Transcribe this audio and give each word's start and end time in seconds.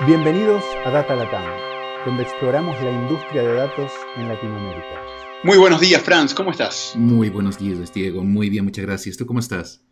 Bienvenidos 0.00 0.64
a 0.84 0.90
Data 0.90 1.14
Latam, 1.14 1.44
donde 2.04 2.24
exploramos 2.24 2.74
la 2.82 2.90
industria 2.90 3.42
de 3.42 3.54
datos 3.54 3.92
en 4.16 4.26
Latinoamérica. 4.26 5.00
Muy 5.44 5.56
buenos 5.56 5.80
días, 5.80 6.02
Franz, 6.02 6.34
¿cómo 6.34 6.50
estás? 6.50 6.94
Muy 6.96 7.30
buenos 7.30 7.58
días, 7.58 7.94
Diego. 7.94 8.24
Muy 8.24 8.50
bien, 8.50 8.64
muchas 8.64 8.84
gracias. 8.84 9.16
¿Tú 9.16 9.24
cómo 9.24 9.38
estás? 9.38 9.82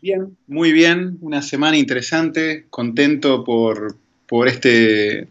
Bien, 0.00 0.36
muy 0.46 0.70
bien. 0.70 1.18
Una 1.20 1.42
semana 1.42 1.76
interesante. 1.76 2.66
Contento 2.70 3.42
por, 3.42 3.96
por 4.28 4.46
este, 4.46 5.28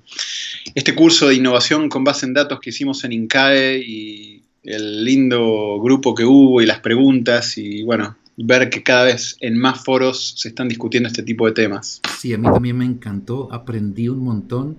este 0.76 0.94
curso 0.94 1.30
de 1.30 1.36
innovación 1.36 1.88
con 1.88 2.04
base 2.04 2.26
en 2.26 2.34
datos 2.34 2.60
que 2.60 2.72
hicimos 2.72 3.06
en 3.06 3.14
INCAE 3.14 3.80
y 3.80 4.44
el 4.64 5.06
lindo 5.06 5.80
grupo 5.82 6.14
que 6.14 6.26
hubo 6.26 6.62
y 6.62 6.66
las 6.66 6.82
preguntas 6.82 7.58
y 7.58 7.84
bueno, 7.84 8.18
ver 8.44 8.70
que 8.70 8.84
cada 8.84 9.06
vez 9.06 9.38
en 9.42 9.58
más 9.58 9.84
foros 9.84 10.36
se 10.38 10.50
están 10.50 10.68
discutiendo 10.68 11.08
este 11.08 11.24
tipo 11.24 11.46
de 11.46 11.52
temas. 11.52 12.02
Sí, 12.20 12.34
a 12.34 12.38
mí 12.38 12.46
también 12.46 12.78
me 12.78 12.86
encantó, 12.86 13.52
aprendí 13.52 14.08
un 14.10 14.20
montón 14.20 14.78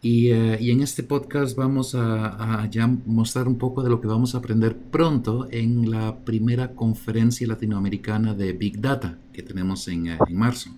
y, 0.00 0.30
eh, 0.30 0.58
y 0.60 0.70
en 0.72 0.82
este 0.82 1.02
podcast 1.02 1.56
vamos 1.56 1.94
a, 1.94 2.68
ya 2.70 2.86
mostrar 2.86 3.46
un 3.46 3.56
poco 3.56 3.82
de 3.82 3.90
lo 3.90 4.00
que 4.00 4.08
vamos 4.08 4.34
a 4.34 4.38
aprender 4.38 4.76
pronto 4.76 5.46
en 5.50 5.90
la 5.90 6.24
primera 6.24 6.72
conferencia 6.72 7.46
latinoamericana 7.46 8.34
de 8.34 8.52
Big 8.52 8.80
Data 8.80 9.18
que 9.32 9.42
tenemos 9.42 9.86
en, 9.88 10.08
eh, 10.08 10.18
en 10.28 10.36
marzo. 10.36 10.70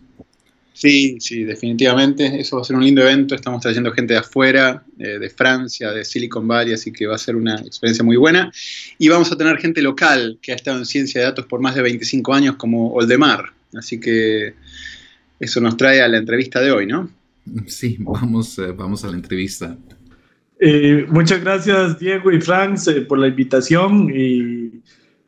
Sí, 0.74 1.16
sí, 1.20 1.44
definitivamente. 1.44 2.40
Eso 2.40 2.56
va 2.56 2.62
a 2.62 2.64
ser 2.64 2.74
un 2.74 2.84
lindo 2.84 3.00
evento. 3.00 3.34
Estamos 3.36 3.62
trayendo 3.62 3.92
gente 3.92 4.14
de 4.14 4.18
afuera, 4.18 4.84
eh, 4.98 5.20
de 5.20 5.30
Francia, 5.30 5.92
de 5.92 6.04
Silicon 6.04 6.46
Valley, 6.46 6.74
así 6.74 6.92
que 6.92 7.06
va 7.06 7.14
a 7.14 7.18
ser 7.18 7.36
una 7.36 7.54
experiencia 7.60 8.04
muy 8.04 8.16
buena. 8.16 8.52
Y 8.98 9.08
vamos 9.08 9.30
a 9.30 9.36
tener 9.36 9.56
gente 9.58 9.80
local 9.80 10.38
que 10.42 10.50
ha 10.52 10.56
estado 10.56 10.78
en 10.78 10.84
ciencia 10.84 11.20
de 11.20 11.28
datos 11.28 11.46
por 11.46 11.60
más 11.60 11.76
de 11.76 11.82
25 11.82 12.34
años, 12.34 12.56
como 12.56 12.92
Oldemar. 12.92 13.52
Así 13.72 14.00
que 14.00 14.54
eso 15.38 15.60
nos 15.60 15.76
trae 15.76 16.02
a 16.02 16.08
la 16.08 16.18
entrevista 16.18 16.60
de 16.60 16.72
hoy, 16.72 16.86
¿no? 16.86 17.08
Sí, 17.66 17.96
vamos, 18.00 18.58
eh, 18.58 18.72
vamos 18.72 19.04
a 19.04 19.08
la 19.08 19.14
entrevista. 19.14 19.78
Eh, 20.60 21.06
muchas 21.08 21.40
gracias, 21.40 21.98
Diego 21.98 22.32
y 22.32 22.40
Franz, 22.40 22.88
eh, 22.88 23.02
por 23.02 23.18
la 23.18 23.28
invitación 23.28 24.10
y 24.14 24.63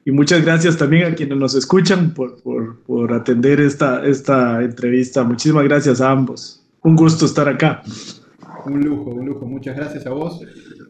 y 0.07 0.13
muchas 0.13 0.45
gracias 0.45 0.77
también 0.77 1.13
a 1.13 1.15
quienes 1.17 1.37
nos 1.37 1.57
escuchan 1.57 2.15
por, 2.15 2.41
por, 2.41 2.81
por, 2.85 3.13
atender 3.13 3.61
esta, 3.61 4.07
esta 4.07 4.63
entrevista. 4.63 5.25
Muchísimas 5.25 5.65
gracias 5.65 6.01
a 6.01 6.13
ambos. 6.13 6.65
Un 6.85 6.95
gusto 6.95 7.27
estar 7.27 7.49
acá. 7.49 7.83
Un 8.67 8.83
lujo, 8.83 9.11
un 9.11 9.27
lujo. 9.27 9.45
Muchas 9.47 9.75
gracias 9.75 10.07
a 10.07 10.11
vos 10.11 10.41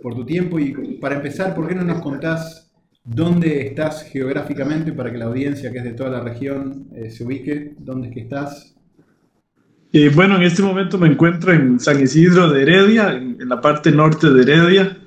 por 0.03 0.15
tu 0.15 0.27
tiempo. 0.27 0.59
Y 0.59 0.99
para 1.01 1.17
empezar, 1.17 1.55
¿por 1.55 1.67
qué 1.67 1.75
no 1.75 1.83
nos 1.83 2.03
contás 2.03 2.71
dónde 3.05 3.69
estás 3.69 4.03
geográficamente 4.03 4.93
para 4.93 5.11
que 5.11 5.17
la 5.17 5.25
audiencia 5.25 5.73
que 5.73 5.79
es 5.79 5.85
de 5.85 5.95
toda 5.95 6.11
la 6.11 6.21
región 6.21 6.89
eh, 6.95 7.11
se 7.11 7.25
ubique? 7.25 7.75
¿Dónde 7.79 8.09
es 8.09 8.15
que 8.15 8.21
estás? 8.21 8.77
Eh, 9.95 10.11
bueno, 10.15 10.37
en 10.37 10.43
este 10.43 10.63
momento 10.63 10.99
me 10.99 11.09
encuentro 11.09 11.55
en 11.55 11.81
San 11.81 11.99
Isidro 11.99 12.51
de 12.51 12.61
Heredia, 12.61 13.15
en, 13.15 13.41
en 13.41 13.49
la 13.49 13.63
parte 13.63 13.91
norte 13.91 14.29
de 14.29 14.43
Heredia. 14.43 14.99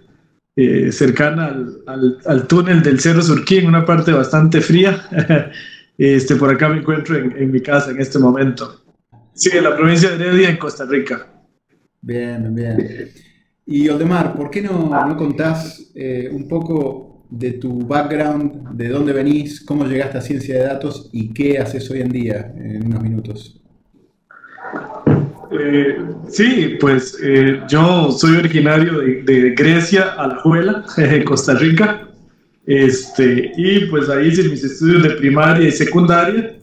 Eh, 0.62 0.92
cercana 0.92 1.56
al, 1.88 2.18
al, 2.26 2.46
túnel 2.46 2.84
del 2.84 3.00
Cerro 3.00 3.22
Surquí, 3.22 3.60
en 3.60 3.68
una 3.68 3.86
parte 3.86 4.12
bastante 4.12 4.60
fría. 4.60 5.08
este, 5.98 6.36
por 6.36 6.54
acá 6.54 6.68
me 6.68 6.80
encuentro 6.80 7.16
en, 7.16 7.32
en, 7.38 7.50
mi 7.50 7.62
casa 7.62 7.92
en 7.92 8.02
este 8.02 8.20
momento. 8.20 8.82
Sí, 9.34 9.56
en 9.56 9.64
la 9.64 9.74
provincia 9.74 10.10
de 10.10 10.16
Heredia, 10.16 10.50
en 10.50 10.58
Costa 10.58 10.84
Rica. 10.84 11.28
Bien, 12.02 12.54
bien. 12.54 13.10
Y 13.66 13.88
Oldemar, 13.88 14.36
¿por 14.36 14.50
qué 14.50 14.62
no, 14.62 14.90
no 14.90 15.16
contás 15.16 15.92
eh, 15.96 16.30
un 16.30 16.46
poco 16.50 17.26
de 17.30 17.54
tu 17.54 17.88
background, 17.88 18.72
de 18.76 18.90
dónde 18.90 19.14
venís, 19.14 19.62
cómo 19.62 19.86
llegaste 19.86 20.18
a 20.18 20.22
ciencia 20.22 20.56
de 20.56 20.66
datos 20.66 21.10
y 21.14 21.34
qué 21.34 21.58
haces 21.58 21.90
hoy 21.90 22.02
en 22.02 22.10
día 22.10 22.54
en 22.58 22.86
unos 22.86 23.02
minutos? 23.02 23.62
Eh, 25.52 25.98
sí, 26.28 26.78
pues 26.80 27.18
eh, 27.24 27.62
yo 27.68 28.12
soy 28.12 28.38
originario 28.38 29.00
de, 29.00 29.54
Grecia, 29.58 30.14
Alajuela, 30.18 30.86
Costa 31.26 31.56
Rica. 31.56 32.08
Este, 32.66 33.52
y 33.58 33.86
pues 33.86 34.10
ahí 34.10 34.28
hice 34.28 34.44
mis 34.44 34.64
estudios 34.64 35.04
de 35.04 35.12
primaria 35.12 35.68
y 35.68 35.72
secundaria. 35.72 36.56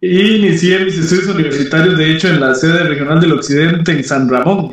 Y 0.00 0.36
inicié 0.36 0.84
mis 0.84 0.98
estudios 0.98 1.34
universitarios, 1.34 1.96
de 1.96 2.12
hecho, 2.12 2.28
en 2.28 2.40
la 2.40 2.54
sede 2.54 2.84
regional 2.84 3.20
del 3.20 3.32
Occidente, 3.32 3.92
en 3.92 4.04
San 4.04 4.28
Ramón, 4.28 4.72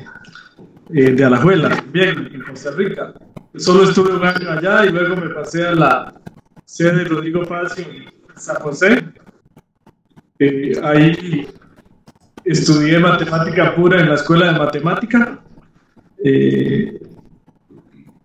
eh, 0.94 1.12
de 1.12 1.24
Alajuela, 1.24 1.84
bien, 1.92 2.30
en 2.34 2.42
Costa 2.42 2.72
Rica. 2.72 3.14
Solo 3.56 3.84
estuve 3.84 4.14
un 4.14 4.26
año 4.26 4.50
allá 4.50 4.86
y 4.86 4.90
luego 4.90 5.16
me 5.16 5.30
pasé 5.30 5.68
a 5.68 5.76
la 5.76 6.14
sede 6.66 6.98
de 6.98 7.04
Rodrigo 7.06 7.46
Facio 7.46 7.86
en 7.86 8.12
San 8.36 8.56
José. 8.58 9.06
Ahí 10.84 11.48
estudié 12.46 13.00
matemática 13.00 13.76
pura 13.76 14.02
en 14.02 14.10
la 14.10 14.16
escuela 14.16 14.52
de 14.52 14.60
matemática 14.60 15.40
eh, 16.24 17.00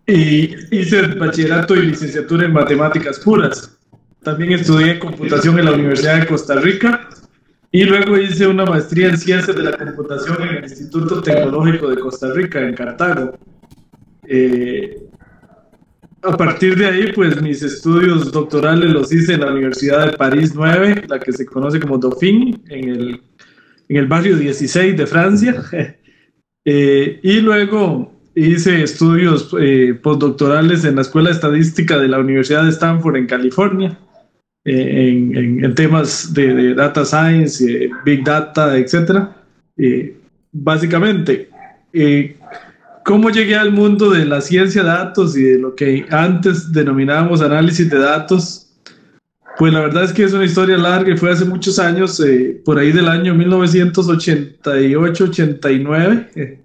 y 0.07 0.55
hice 0.75 1.01
bachillerato 1.15 1.75
y 1.75 1.87
licenciatura 1.87 2.45
en 2.45 2.53
matemáticas 2.53 3.19
puras. 3.19 3.77
También 4.23 4.53
estudié 4.53 4.99
computación 4.99 5.59
en 5.59 5.65
la 5.65 5.71
Universidad 5.71 6.19
de 6.19 6.27
Costa 6.27 6.55
Rica 6.55 7.09
y 7.71 7.83
luego 7.83 8.17
hice 8.17 8.47
una 8.47 8.65
maestría 8.65 9.09
en 9.09 9.17
ciencias 9.17 9.55
de 9.55 9.63
la 9.63 9.77
computación 9.77 10.41
en 10.41 10.55
el 10.57 10.63
Instituto 10.63 11.21
Tecnológico 11.21 11.89
de 11.89 11.99
Costa 11.99 12.33
Rica, 12.33 12.59
en 12.59 12.73
Cartago. 12.73 13.37
Eh, 14.27 15.03
a 16.21 16.35
partir 16.35 16.77
de 16.77 16.85
ahí, 16.87 17.11
pues 17.13 17.41
mis 17.41 17.61
estudios 17.61 18.31
doctorales 18.31 18.89
los 18.89 19.11
hice 19.13 19.35
en 19.35 19.41
la 19.41 19.51
Universidad 19.51 20.07
de 20.07 20.17
París 20.17 20.53
9, 20.53 21.03
la 21.07 21.19
que 21.19 21.31
se 21.31 21.45
conoce 21.45 21.79
como 21.79 21.97
Dauphine, 21.97 22.59
en 22.67 22.89
el 22.89 23.21
en 23.89 23.97
el 23.97 24.07
barrio 24.07 24.37
16 24.37 24.95
de 24.95 25.07
Francia. 25.07 25.63
Eh, 26.65 27.21
y 27.23 27.39
luego 27.39 28.11
hice 28.35 28.83
estudios 28.83 29.55
eh, 29.59 29.97
postdoctorales 30.01 30.85
en 30.85 30.95
la 30.95 31.01
Escuela 31.01 31.29
de 31.29 31.35
Estadística 31.35 31.97
de 31.97 32.07
la 32.07 32.19
Universidad 32.19 32.63
de 32.63 32.69
Stanford 32.69 33.17
en 33.17 33.27
California, 33.27 33.97
eh, 34.65 35.09
en, 35.09 35.35
en, 35.35 35.65
en, 35.65 35.75
temas 35.75 36.33
de, 36.33 36.53
de 36.53 36.75
Data 36.75 37.05
Science, 37.05 37.65
eh, 37.65 37.89
Big 38.05 38.23
Data, 38.23 38.77
etc. 38.77 39.29
básicamente, 40.51 41.49
¿cómo 43.03 43.29
llegué 43.29 43.55
al 43.55 43.71
mundo 43.71 44.11
de 44.11 44.25
la 44.25 44.41
ciencia 44.41 44.83
de 44.83 44.89
datos 44.89 45.35
y 45.37 45.43
de 45.43 45.59
lo 45.59 45.75
que 45.75 46.05
antes 46.09 46.71
denominábamos 46.71 47.41
análisis 47.41 47.89
de 47.89 47.99
datos? 47.99 48.68
Pues 49.59 49.73
la 49.73 49.81
verdad 49.81 50.05
es 50.05 50.13
que 50.13 50.23
es 50.23 50.31
una 50.31 50.45
historia 50.45 50.77
larga 50.77 51.13
y 51.13 51.17
fue 51.17 51.31
hace 51.31 51.43
muchos 51.43 51.79
años, 51.79 52.17
eh, 52.21 52.61
por 52.63 52.79
ahí 52.79 52.93
del 52.93 53.09
año 53.09 53.35
1988-89. 53.35 56.29
Eh, 56.33 56.61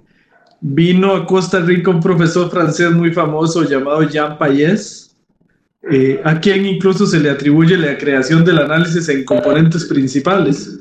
vino 0.60 1.12
a 1.12 1.26
Costa 1.26 1.58
Rica 1.58 1.90
un 1.90 1.98
profesor 1.98 2.48
francés 2.52 2.92
muy 2.92 3.12
famoso 3.12 3.68
llamado 3.68 4.08
Jean 4.08 4.38
Payés, 4.38 5.16
eh, 5.90 6.20
a 6.22 6.38
quien 6.38 6.66
incluso 6.66 7.04
se 7.04 7.18
le 7.18 7.30
atribuye 7.30 7.76
la 7.76 7.98
creación 7.98 8.44
del 8.44 8.58
análisis 8.58 9.08
en 9.08 9.24
componentes 9.24 9.86
principales. 9.86 10.78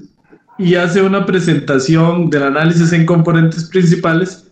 Y 0.60 0.76
hace 0.76 1.02
una 1.02 1.26
presentación 1.26 2.30
del 2.30 2.44
análisis 2.44 2.94
en 2.94 3.08
componentes 3.08 3.64
principales 3.70 4.52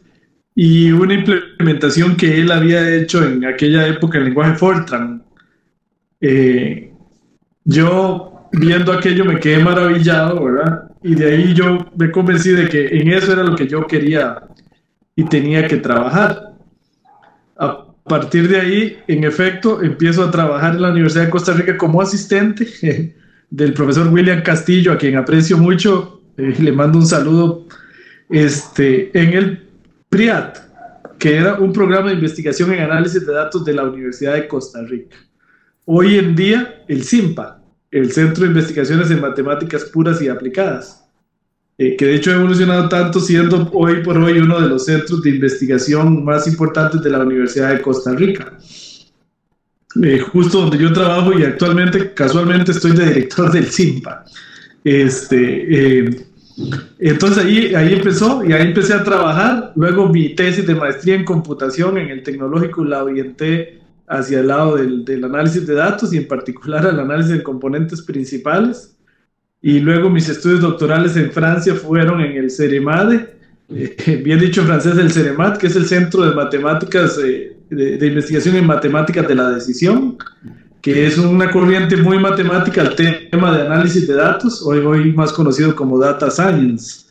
y 0.56 0.92
una 0.92 1.14
implementación 1.14 2.16
que 2.16 2.42
él 2.42 2.52
había 2.52 2.92
hecho 2.96 3.24
en 3.24 3.46
aquella 3.46 3.88
época 3.88 4.18
en 4.18 4.24
lenguaje 4.24 4.56
Fortran. 4.56 5.22
Eh, 6.22 6.91
yo 7.64 8.50
viendo 8.52 8.92
aquello 8.92 9.26
me 9.26 9.40
quedé 9.40 9.64
maravillado, 9.64 10.44
¿verdad? 10.44 10.92
Y 11.04 11.16
de 11.16 11.32
ahí 11.32 11.54
yo 11.54 11.86
me 11.96 12.12
convencí 12.12 12.52
de 12.52 12.68
que 12.68 12.88
en 12.88 13.10
eso 13.10 13.34
era 13.34 13.44
lo 13.44 13.56
que 13.56 13.68
yo 13.68 13.88
quería 13.88 14.44
y 15.16 15.24
tenía 15.26 15.68
que 15.68 15.78
trabajar. 15.78 16.54
A 17.58 17.86
partir 18.04 18.48
de 18.50 18.60
ahí, 18.60 18.98
en 19.08 19.24
efecto, 19.24 19.82
empiezo 19.82 20.24
a 20.24 20.32
trabajar 20.32 20.76
en 20.76 20.82
la 20.82 20.92
Universidad 20.92 21.26
de 21.26 21.30
Costa 21.30 21.54
Rica 21.54 21.78
como 21.78 22.02
asistente 22.02 22.68
del 23.50 23.74
profesor 23.74 24.08
William 24.08 24.42
Castillo, 24.42 24.94
a 24.94 24.98
quien 24.98 25.16
aprecio 25.18 25.58
mucho, 25.58 26.22
eh, 26.38 26.56
le 26.60 26.72
mando 26.72 26.98
un 26.98 27.06
saludo, 27.06 27.68
este, 28.30 29.12
en 29.18 29.34
el 29.34 29.68
PRIAT, 30.10 30.58
que 31.20 31.38
era 31.38 31.56
un 31.56 31.72
programa 31.72 32.10
de 32.10 32.16
investigación 32.16 32.74
en 32.74 32.82
análisis 32.82 33.26
de 33.26 33.34
datos 33.34 33.64
de 33.64 33.74
la 33.74 33.84
Universidad 33.84 34.34
de 34.34 34.48
Costa 34.48 34.82
Rica. 34.82 35.16
Hoy 35.86 36.18
en 36.18 36.36
día, 36.36 36.84
el 36.88 37.04
CIMPA, 37.04 37.61
el 37.92 38.12
Centro 38.12 38.44
de 38.44 38.50
Investigaciones 38.50 39.12
en 39.12 39.22
Matemáticas 39.22 39.84
Puras 39.86 40.22
y 40.22 40.30
Aplicadas, 40.30 41.06
eh, 41.78 41.96
que 41.98 42.06
de 42.06 42.16
hecho 42.16 42.32
ha 42.32 42.36
evolucionado 42.36 42.88
tanto 42.88 43.20
siendo 43.20 43.70
hoy 43.74 44.02
por 44.02 44.18
hoy 44.18 44.40
uno 44.40 44.62
de 44.62 44.70
los 44.70 44.86
centros 44.86 45.22
de 45.22 45.32
investigación 45.32 46.24
más 46.24 46.48
importantes 46.48 47.02
de 47.02 47.10
la 47.10 47.20
Universidad 47.20 47.74
de 47.74 47.82
Costa 47.82 48.14
Rica. 48.14 48.58
Eh, 50.02 50.20
justo 50.20 50.62
donde 50.62 50.78
yo 50.78 50.94
trabajo 50.94 51.38
y 51.38 51.44
actualmente, 51.44 52.14
casualmente, 52.14 52.72
estoy 52.72 52.92
de 52.92 53.08
director 53.08 53.52
del 53.52 53.66
CIMPA. 53.66 54.24
Este, 54.86 56.06
eh, 56.06 56.26
entonces 57.00 57.44
ahí, 57.44 57.76
ahí 57.76 57.94
empezó 57.94 58.44
y 58.46 58.54
ahí 58.54 58.68
empecé 58.68 58.94
a 58.94 59.04
trabajar. 59.04 59.74
Luego 59.76 60.08
mi 60.08 60.30
tesis 60.34 60.66
de 60.66 60.76
maestría 60.76 61.16
en 61.16 61.26
computación 61.26 61.98
en 61.98 62.10
el 62.10 62.24
tecnológico 62.24 62.86
la 62.86 63.04
orienté 63.04 63.81
hacia 64.12 64.42
el 64.42 64.48
lado 64.48 64.76
del, 64.76 65.24
análisis 65.24 65.66
de 65.66 65.74
datos 65.74 66.14
y 66.14 66.18
en 66.18 66.28
particular 66.28 66.86
al 66.86 67.00
análisis 67.00 67.32
de 67.32 67.44
componentes 67.44 68.02
principales. 68.02 68.98
Y 69.62 69.80
luego 69.80 70.10
mis 70.10 70.28
estudios 70.28 70.60
doctorales 70.60 71.16
en 71.16 71.32
Francia 71.32 71.76
fueron 71.76 72.20
en 72.20 72.36
el 72.36 72.52
CEREMADE, 72.52 73.36
eh, 73.70 74.22
bien 74.26 74.40
dicho 74.40 74.64
francés, 74.64 74.98
el 74.98 75.12
CEREMAT, 75.12 75.58
que 75.58 75.68
es 75.68 75.76
el 75.78 75.86
Centro 75.86 76.26
de 76.26 76.36
Matemáticas, 76.36 77.18
eh, 77.24 77.56
de, 77.70 78.06
Investigación 78.06 78.58
en 78.58 78.68
Matemáticas 78.68 79.26
de 79.28 79.36
la 79.36 79.52
Decisión, 79.52 80.18
que 80.82 81.08
es 81.08 81.18
una 81.18 81.50
corriente 81.50 81.96
muy 81.96 82.20
matemática 82.20 82.82
al 82.82 82.96
tema 82.96 83.56
de 83.56 83.66
análisis 83.66 84.08
de 84.08 84.16
datos, 84.16 84.62
hoy 84.64 85.14
más 85.14 85.32
conocido 85.32 85.74
como 85.74 85.98
Data 85.98 86.30
Science. 86.30 87.06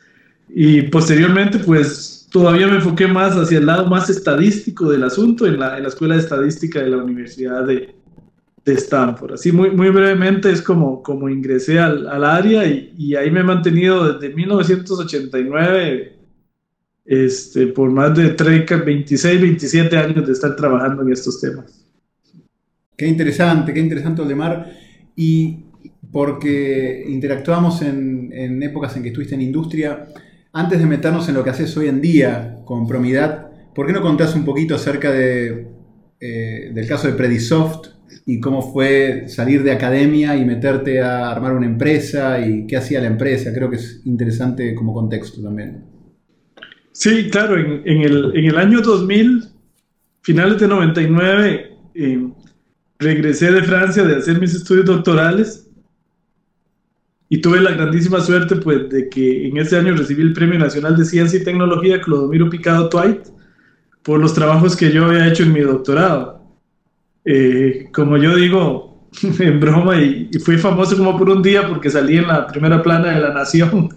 Y 0.51 0.83
posteriormente, 0.83 1.61
pues 1.61 2.20
todavía 2.31 2.67
me 2.69 2.77
enfoqué 2.77 3.07
más 3.07 3.35
hacia 3.37 3.59
el 3.59 3.67
lado 3.67 3.87
más 3.87 4.09
estadístico 4.09 4.91
del 4.91 5.03
asunto 5.03 5.47
en 5.47 5.59
la, 5.59 5.77
en 5.77 5.83
la 5.83 5.89
Escuela 5.89 6.15
de 6.15 6.21
Estadística 6.21 6.81
de 6.81 6.91
la 6.91 6.99
Universidad 6.99 7.65
de, 7.65 7.95
de 8.65 8.73
Stanford. 8.73 9.35
Así 9.35 9.53
muy, 9.53 9.71
muy 9.71 9.91
brevemente 9.91 10.51
es 10.51 10.63
como, 10.63 11.03
como 11.03 11.29
ingresé 11.29 11.79
al, 11.79 12.09
al 12.09 12.25
área 12.25 12.67
y, 12.67 12.95
y, 12.97 13.17
ahí 13.17 13.31
me 13.31 13.41
he 13.41 13.45
mantenido 13.45 14.13
desde 14.13 14.35
1989 14.35 16.17
este, 17.05 17.67
por 17.69 17.91
más 17.91 18.17
de 18.17 18.31
30, 18.31 18.77
26, 18.77 19.41
27 19.41 19.97
años 19.97 20.27
de 20.27 20.33
estar 20.33 20.55
trabajando 20.55 21.03
en 21.03 21.13
estos 21.13 21.41
temas. 21.41 21.85
Qué 22.97 23.07
interesante, 23.07 23.75
qué 23.75 23.81
interesante, 23.81 24.23
Oldemar. 24.23 24.71
Y 25.17 25.65
porque 26.13 27.05
interactuamos 27.09 27.83
en, 27.83 28.31
en 28.33 28.63
épocas 28.63 28.97
en 28.97 29.03
que 29.03 29.09
estuviste 29.09 29.35
en 29.35 29.43
industria, 29.43 30.07
antes 30.53 30.79
de 30.79 30.87
meternos 30.87 31.29
en 31.29 31.35
lo 31.35 31.45
que 31.45 31.51
haces 31.51 31.77
hoy 31.77 31.89
en 31.89 32.01
día 32.01 32.61
con 32.65 32.87
Promidad, 32.87 33.51
¿por 33.75 33.87
qué 33.87 33.93
no 33.93 34.03
contás 34.03 34.35
un 34.35 34.45
poquito 34.45 34.75
acerca 34.75 35.11
de, 35.13 35.69
eh, 36.21 36.71
del 36.75 36.87
caso 36.89 37.07
de 37.07 37.15
Predisoft 37.15 37.89
y 38.27 38.41
cómo 38.41 38.73
fue 38.73 39.29
salir 39.29 39.63
de 39.63 39.73
academia 39.73 40.37
y 40.37 40.45
meterte 40.45 41.01
a 41.01 41.31
armar 41.31 41.53
una 41.53 41.67
empresa 41.67 42.45
y 42.45 42.67
qué 42.67 42.77
hacía 42.77 43.01
la 43.01 43.07
empresa? 43.07 43.53
Creo 43.53 43.71
que 43.71 43.77
es 43.77 44.03
interesante 44.05 44.75
como 44.75 44.93
contexto 44.93 45.41
también. 45.43 45.85
Sí, 46.93 47.31
claro, 47.31 47.57
en, 47.57 47.83
en, 47.85 48.03
el, 48.03 48.33
en 48.35 48.45
el, 48.47 48.59
año 48.59 48.81
2000, 48.81 49.45
finales 50.23 50.61
de 50.61 50.69
99, 50.69 51.71
eh, 51.95 52.29
regresé 52.99 53.53
de 53.53 53.63
Francia 53.63 54.03
de 54.03 54.17
hacer 54.17 54.41
mis 54.41 54.55
estudios 54.55 54.85
doctorales 54.85 55.70
y 57.33 57.41
tuve 57.41 57.61
la 57.61 57.71
grandísima 57.71 58.21
suerte 58.21 58.57
pues 58.57 58.91
de 58.91 59.09
que 59.09 59.47
en 59.47 59.57
ese 59.57 59.79
año 59.79 59.95
recibí 59.95 60.21
el 60.21 60.33
Premio 60.33 60.59
Nacional 60.59 60.97
de 60.97 61.05
Ciencia 61.05 61.39
y 61.39 61.45
Tecnología 61.45 62.01
Clodomiro 62.01 62.51
Picado 62.51 62.89
Twite 62.89 63.23
por 64.03 64.19
los 64.19 64.35
trabajos 64.35 64.77
que 64.77 64.91
yo 64.91 65.05
había 65.05 65.29
hecho 65.29 65.45
en 65.45 65.53
mi 65.53 65.61
doctorado. 65.61 66.43
Eh, 67.25 67.89
como 67.93 68.17
yo 68.17 68.35
digo 68.35 69.09
en 69.39 69.61
broma, 69.61 70.03
y, 70.03 70.29
y, 70.33 70.39
fui 70.41 70.59
famoso 70.59 70.97
como 70.97 71.17
por 71.17 71.31
un 71.31 71.41
día 71.41 71.69
porque 71.69 71.89
salí 71.89 72.17
en 72.17 72.27
la 72.27 72.49
primera 72.49 72.83
plana 72.83 73.15
de 73.15 73.21
La 73.21 73.33
Nación. 73.33 73.89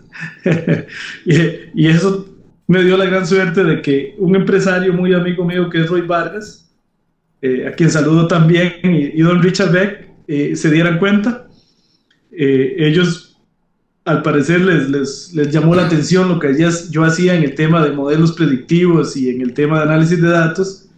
y, 1.25 1.33
y, 1.73 1.87
eso 1.87 2.27
me 2.67 2.83
dio 2.83 2.97
la 2.97 3.05
gran 3.05 3.25
suerte 3.25 3.63
de 3.63 3.81
que 3.81 4.13
un 4.19 4.35
empresario 4.35 4.93
muy 4.93 5.11
amigo 5.11 5.43
mío 5.43 5.71
que 5.71 5.81
es 5.81 5.89
Roy 5.89 6.01
Vargas, 6.01 6.71
eh, 7.41 7.65
a 7.67 7.71
quien 7.71 7.89
saludo 7.89 8.27
también, 8.27 8.73
y, 8.83 9.19
y 9.19 9.21
don 9.23 9.41
Richard 9.41 9.71
Beck, 9.71 10.07
eh, 10.27 10.55
se 10.55 10.69
dieran 10.69 10.99
cuenta 10.99 11.47
eh, 12.37 12.75
ellos 12.77 13.33
al 14.05 14.21
parecer 14.21 14.61
les, 14.61 14.89
les, 14.89 15.33
les, 15.33 15.49
llamó 15.49 15.75
la 15.75 15.85
atención 15.85 16.27
lo 16.27 16.39
que 16.39 16.55
yo 16.89 17.03
hacía 17.03 17.35
en 17.35 17.43
el 17.43 17.55
tema 17.55 17.83
de 17.85 17.91
modelos 17.91 18.33
predictivos 18.33 19.15
y 19.15 19.29
en 19.29 19.41
el 19.41 19.53
tema 19.53 19.77
de 19.77 19.83
análisis 19.83 20.21
de 20.21 20.29
datos. 20.29 20.89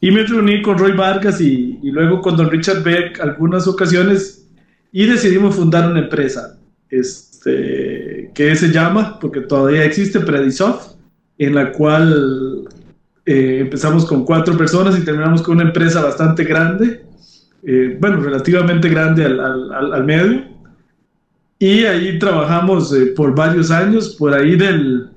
Y 0.00 0.10
me 0.10 0.24
reuní 0.24 0.60
con 0.60 0.76
Roy 0.76 0.92
Vargas 0.92 1.40
y, 1.40 1.78
y 1.82 1.90
luego 1.90 2.20
con 2.20 2.36
don 2.36 2.50
Richard 2.50 2.82
Beck 2.82 3.20
algunas 3.20 3.66
ocasiones 3.66 4.46
y 4.90 5.06
decidimos 5.06 5.54
fundar 5.56 5.90
una 5.90 6.00
empresa 6.00 6.58
este, 6.90 8.30
que 8.34 8.54
se 8.56 8.68
llama, 8.70 9.18
porque 9.18 9.40
todavía 9.40 9.84
existe, 9.84 10.20
Predisoft, 10.20 10.96
en 11.38 11.54
la 11.54 11.72
cual 11.72 12.68
eh, 13.24 13.58
empezamos 13.60 14.04
con 14.04 14.26
cuatro 14.26 14.58
personas 14.58 14.98
y 14.98 15.04
terminamos 15.04 15.40
con 15.40 15.54
una 15.56 15.68
empresa 15.68 16.02
bastante 16.02 16.44
grande, 16.44 17.06
eh, 17.62 17.96
bueno, 17.98 18.20
relativamente 18.20 18.90
grande 18.90 19.24
al, 19.24 19.40
al, 19.40 19.94
al 19.94 20.04
medio 20.04 20.51
y 21.62 21.84
ahí 21.84 22.18
trabajamos 22.18 22.92
eh, 22.92 23.12
por 23.14 23.36
varios 23.36 23.70
años, 23.70 24.16
por 24.18 24.34
ahí 24.34 24.56
del, 24.56 25.10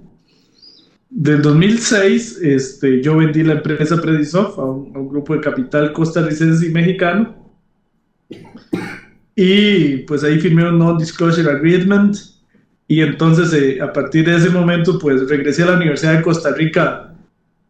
del 1.10 1.42
2006, 1.42 2.38
este, 2.44 3.02
yo 3.02 3.18
vendí 3.18 3.42
la 3.42 3.54
empresa 3.54 4.00
Predisoft 4.00 4.60
a 4.60 4.62
a 4.62 4.66
un 4.66 5.10
grupo 5.10 5.34
de 5.34 5.42
capital 5.42 5.92
costarricense 5.92 6.68
y 6.68 6.70
mexicano. 6.70 7.36
Y 9.36 9.98
pues 10.06 10.24
ahí 10.24 10.40
firmé 10.40 10.70
un 10.70 10.78
Non-Disclosure 10.78 11.50
Agreement. 11.50 12.16
Y 12.88 13.02
entonces 13.02 13.52
eh, 13.52 13.82
a 13.82 13.92
partir 13.92 14.28
de 14.28 14.36
ese 14.36 14.52
momento 14.52 15.00
pues 15.00 15.28
regresé 15.28 15.64
a 15.64 15.72
la 15.72 15.78
Universidad 15.78 16.14
de 16.14 16.22
Costa 16.22 16.54
Rica 16.54 17.12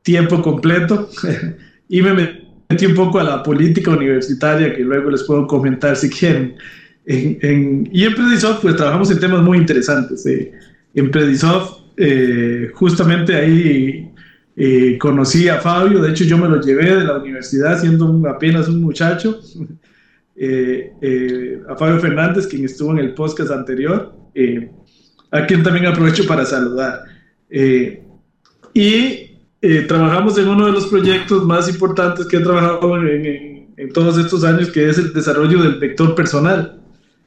tiempo 0.01 0.41
completo 0.41 1.09
y 1.87 2.01
me 2.01 2.13
metí 2.67 2.87
un 2.87 2.93
poco 2.93 3.19
a 3.19 3.23
la 3.23 3.41
política 3.41 3.91
universitaria 3.91 4.75
que 4.75 4.83
luego 4.83 5.11
les 5.11 5.23
puedo 5.23 5.47
comentar 5.47 5.95
si 5.95 6.09
quieren. 6.09 6.57
En, 7.05 7.37
en, 7.41 7.89
y 7.91 8.03
en 8.03 8.15
Predisoft 8.15 8.61
pues 8.61 8.75
trabajamos 8.75 9.11
en 9.11 9.19
temas 9.19 9.41
muy 9.41 9.59
interesantes. 9.59 10.25
Eh. 10.25 10.51
En 10.93 11.11
Predisoft 11.11 11.81
eh, 11.97 12.71
justamente 12.73 13.35
ahí 13.35 14.11
eh, 14.55 14.97
conocí 14.97 15.47
a 15.47 15.59
Fabio, 15.59 16.01
de 16.01 16.11
hecho 16.11 16.23
yo 16.23 16.37
me 16.37 16.47
lo 16.47 16.61
llevé 16.61 16.95
de 16.95 17.03
la 17.03 17.17
universidad 17.17 17.79
siendo 17.79 18.21
apenas 18.27 18.67
un 18.67 18.81
muchacho, 18.81 19.39
a 21.69 21.75
Fabio 21.77 21.99
Fernández, 21.99 22.47
quien 22.47 22.65
estuvo 22.65 22.91
en 22.91 22.99
el 22.99 23.13
podcast 23.13 23.51
anterior, 23.51 24.13
a 25.31 25.45
quien 25.45 25.63
también 25.63 25.85
aprovecho 25.85 26.25
para 26.25 26.45
saludar. 26.45 27.03
y 28.73 29.31
trabajamos 29.87 30.37
en 30.37 30.47
uno 30.47 30.67
de 30.67 30.71
los 30.73 30.87
proyectos 30.87 31.45
más 31.45 31.69
importantes 31.69 32.25
que 32.25 32.37
he 32.37 32.41
trabajado 32.41 32.97
en, 32.97 33.73
en 33.77 33.93
todos 33.93 34.17
estos 34.17 34.43
años, 34.43 34.71
que 34.71 34.89
es 34.89 34.97
el 34.97 35.13
desarrollo 35.13 35.63
del 35.63 35.79
vector 35.79 36.15
personal 36.15 36.81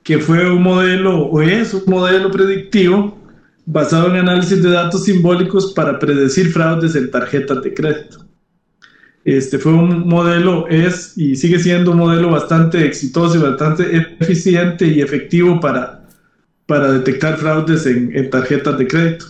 que 0.09 0.19
fue 0.19 0.51
un 0.51 0.63
modelo, 0.63 1.27
o 1.27 1.43
es 1.43 1.75
un 1.75 1.83
modelo 1.87 2.31
predictivo 2.31 3.19
basado 3.67 4.09
en 4.09 4.17
análisis 4.17 4.63
de 4.63 4.71
datos 4.71 5.05
simbólicos 5.05 5.75
para 5.75 5.99
predecir 5.99 6.51
fraudes 6.51 6.95
en 6.95 7.11
tarjetas 7.11 7.63
de 7.63 7.75
crédito. 7.75 8.25
Este 9.27 9.59
fue 9.59 9.75
un 9.75 10.09
modelo, 10.09 10.67
es 10.69 11.13
y 11.19 11.37
sigue 11.37 11.59
siendo 11.59 11.91
un 11.91 11.99
modelo 11.99 12.31
bastante 12.31 12.87
exitoso 12.87 13.37
y 13.37 13.43
bastante 13.51 13.85
eficiente 14.19 14.87
y 14.87 15.03
efectivo 15.03 15.61
para, 15.61 16.07
para 16.65 16.91
detectar 16.91 17.37
fraudes 17.37 17.85
en, 17.85 18.31
tarjetas 18.31 18.79
de 18.79 18.87
crédito. 18.87 19.27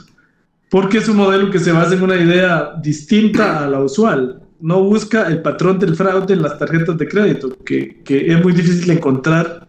Porque 0.70 0.98
es 0.98 1.08
un 1.08 1.16
modelo 1.16 1.50
que 1.50 1.58
se 1.58 1.72
basa 1.72 1.94
en 1.94 2.04
una 2.04 2.22
idea 2.22 2.74
distinta 2.80 3.64
a 3.64 3.68
la 3.68 3.80
usual. 3.80 4.42
No 4.60 4.84
busca 4.84 5.26
el 5.26 5.42
patrón 5.42 5.80
del 5.80 5.96
fraude 5.96 6.34
en 6.34 6.42
las 6.42 6.56
tarjetas 6.56 6.96
de 6.96 7.08
crédito, 7.08 7.50
que, 7.66 8.00
que 8.04 8.32
es 8.32 8.40
muy 8.44 8.52
difícil 8.52 8.88
encontrar 8.92 9.67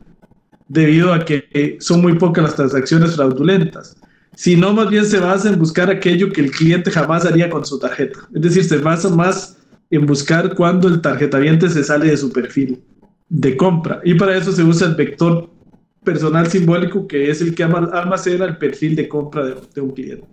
debido 0.69 1.11
a 1.13 1.25
que 1.25 1.49
eh, 1.51 1.77
son 1.81 2.01
muy 2.01 2.13
pocas 2.13 2.43
las 2.43 2.55
transacciones 2.55 3.15
fraudulentas, 3.15 3.97
sino 4.35 4.71
más 4.71 4.89
bien 4.89 5.05
se 5.05 5.19
basa 5.19 5.49
en 5.49 5.59
buscar 5.59 5.89
aquello 5.89 6.31
que 6.31 6.41
el 6.41 6.51
cliente 6.51 6.91
jamás 6.91 7.25
haría 7.25 7.49
con 7.49 7.65
su 7.65 7.77
tarjeta. 7.77 8.19
Es 8.33 8.41
decir, 8.41 8.63
se 8.63 8.77
basa 8.77 9.09
más 9.09 9.57
en 9.89 10.05
buscar 10.05 10.55
cuando 10.55 10.87
el 10.87 11.01
tarjetaviente 11.01 11.69
se 11.69 11.83
sale 11.83 12.07
de 12.07 12.17
su 12.17 12.31
perfil 12.31 12.81
de 13.27 13.57
compra. 13.57 13.99
Y 14.05 14.13
para 14.13 14.37
eso 14.37 14.51
se 14.51 14.63
usa 14.63 14.87
el 14.87 14.95
vector 14.95 15.49
personal 16.03 16.47
simbólico, 16.47 17.07
que 17.07 17.29
es 17.29 17.41
el 17.41 17.53
que 17.53 17.63
almacena 17.63 18.45
el 18.45 18.57
perfil 18.57 18.95
de 18.95 19.09
compra 19.09 19.45
de, 19.45 19.55
de 19.73 19.81
un 19.81 19.91
cliente. 19.91 20.27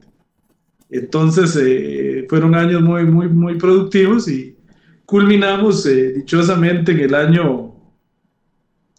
Entonces, 0.90 1.58
eh, 1.60 2.26
fueron 2.28 2.54
años 2.54 2.82
muy, 2.82 3.04
muy, 3.04 3.28
muy 3.28 3.56
productivos 3.56 4.28
y 4.28 4.56
culminamos 5.04 5.84
eh, 5.86 6.12
dichosamente 6.14 6.92
en 6.92 7.00
el 7.00 7.14
año 7.14 7.75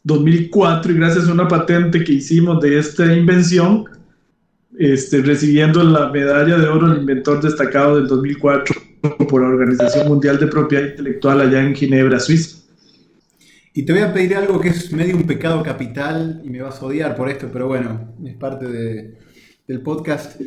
2004 0.08 0.94
y 0.94 0.96
gracias 0.96 1.28
a 1.28 1.34
una 1.34 1.50
patente 1.50 2.02
que 2.04 2.14
hicimos 2.14 2.62
de 2.62 2.80
esta 2.80 3.14
invención, 3.14 3.86
este, 4.80 5.22
recibiendo 5.22 5.84
la 5.84 6.10
medalla 6.10 6.58
de 6.58 6.68
oro 6.68 6.88
al 6.88 7.00
inventor 7.00 7.42
destacado 7.42 7.98
del 7.98 8.08
2004 8.08 8.76
por 9.30 9.42
la 9.42 9.50
Organización 9.50 10.08
Mundial 10.08 10.40
de 10.40 10.48
Propiedad 10.48 10.88
Intelectual 10.88 11.42
allá 11.42 11.62
en 11.62 11.76
Ginebra, 11.76 12.22
Suiza. 12.22 12.58
Y 13.74 13.84
te 13.84 13.92
voy 13.92 14.02
a 14.02 14.14
pedir 14.14 14.36
algo 14.36 14.62
que 14.62 14.70
es 14.70 14.92
medio 14.94 15.16
un 15.16 15.28
pecado 15.28 15.62
capital 15.62 16.42
y 16.44 16.50
me 16.50 16.62
vas 16.62 16.82
a 16.82 16.86
odiar 16.86 17.14
por 17.16 17.30
esto, 17.30 17.50
pero 17.52 17.68
bueno, 17.68 18.16
es 18.26 18.36
parte 18.36 18.66
de, 18.66 19.18
del 19.68 19.82
podcast. 19.82 20.40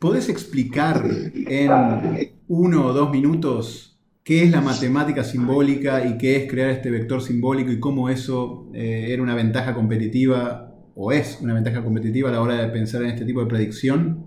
¿Podés 0.00 0.28
explicar 0.28 1.08
en 1.34 2.32
uno 2.48 2.86
o 2.86 2.92
dos 2.92 3.10
minutos 3.12 3.91
qué 4.24 4.44
es 4.44 4.50
la 4.50 4.60
matemática 4.60 5.24
simbólica 5.24 6.06
y 6.06 6.16
qué 6.16 6.36
es 6.36 6.50
crear 6.50 6.70
este 6.70 6.90
vector 6.90 7.20
simbólico 7.22 7.72
y 7.72 7.80
cómo 7.80 8.08
eso 8.08 8.68
eh, 8.72 9.08
era 9.10 9.22
una 9.22 9.34
ventaja 9.34 9.74
competitiva 9.74 10.72
o 10.94 11.12
es 11.12 11.38
una 11.40 11.54
ventaja 11.54 11.82
competitiva 11.82 12.28
a 12.28 12.32
la 12.32 12.40
hora 12.40 12.54
de 12.54 12.68
pensar 12.68 13.02
en 13.02 13.10
este 13.10 13.24
tipo 13.24 13.40
de 13.40 13.46
predicción? 13.46 14.24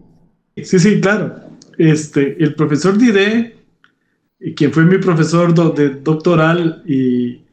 Sí, 0.55 0.79
sí, 0.79 0.99
claro. 0.99 1.35
Este, 1.77 2.41
el 2.43 2.55
profesor 2.55 2.97
Dide, 2.97 3.55
quien 4.55 4.71
fue 4.71 4.83
mi 4.85 4.97
profesor 4.97 5.53
de 5.75 5.89
doctoral 5.89 6.83
y 6.85 7.43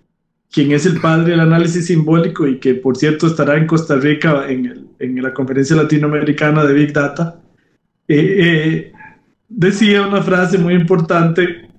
quien 0.51 0.73
es 0.73 0.87
el 0.87 1.01
padre 1.01 1.33
del 1.33 1.41
análisis 1.41 1.87
simbólico 1.87 2.47
y 2.47 2.59
que 2.59 2.75
por 2.75 2.97
cierto 2.97 3.27
estará 3.27 3.57
en 3.57 3.67
Costa 3.67 3.97
Rica 3.97 4.49
en, 4.49 4.67
el, 4.67 4.87
en 4.99 5.23
la 5.23 5.33
conferencia 5.33 5.77
latinoamericana 5.77 6.65
de 6.65 6.75
Big 6.75 6.93
Data, 6.93 7.41
eh, 8.09 8.37
eh, 8.39 8.93
decía 9.49 10.07
una 10.07 10.23
frase 10.23 10.59
muy 10.59 10.75
importante 10.75 11.72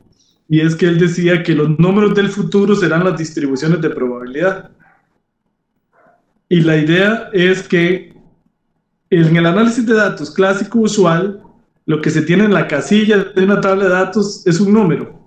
y 0.48 0.62
es 0.62 0.76
que 0.76 0.88
él 0.88 1.00
decía 1.00 1.44
que 1.44 1.56
los 1.56 1.78
números 1.80 2.14
del 2.16 2.30
futuro 2.30 2.76
serán 2.76 3.04
las 3.04 3.18
distribuciones 3.18 3.82
de 3.82 3.90
probabilidad. 3.90 4.72
Y 6.50 6.62
la 6.62 6.78
idea 6.78 7.30
es 7.34 7.68
que 7.68 8.14
en 9.10 9.36
el 9.36 9.46
análisis 9.46 9.86
de 9.86 9.94
datos 9.94 10.32
clásico 10.32 10.80
usual, 10.80 11.42
lo 11.86 12.02
que 12.02 12.10
se 12.10 12.22
tiene 12.22 12.46
en 12.46 12.54
la 12.54 12.68
casilla 12.68 13.24
de 13.24 13.44
una 13.44 13.62
tabla 13.62 13.86
de 13.86 13.90
datos 13.90 14.46
es 14.46 14.60
un 14.60 14.74
número 14.74 15.20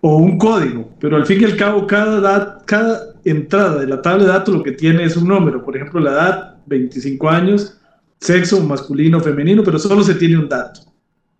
o 0.00 0.16
un 0.16 0.38
código, 0.38 0.90
pero 1.00 1.16
al 1.16 1.26
fin 1.26 1.40
y 1.40 1.44
al 1.44 1.56
cabo 1.56 1.86
cada, 1.86 2.58
cada 2.66 3.14
entrada 3.24 3.80
de 3.80 3.86
la 3.86 4.02
tabla 4.02 4.24
de 4.24 4.30
datos 4.30 4.54
lo 4.54 4.62
que 4.62 4.72
tiene 4.72 5.04
es 5.04 5.16
un 5.16 5.28
número. 5.28 5.64
Por 5.64 5.76
ejemplo, 5.76 6.00
la 6.00 6.12
edad, 6.12 6.56
25 6.66 7.28
años, 7.28 7.80
sexo 8.20 8.62
masculino 8.62 9.20
femenino, 9.20 9.62
pero 9.64 9.78
solo 9.78 10.02
se 10.02 10.14
tiene 10.14 10.38
un 10.38 10.48
dato. 10.48 10.93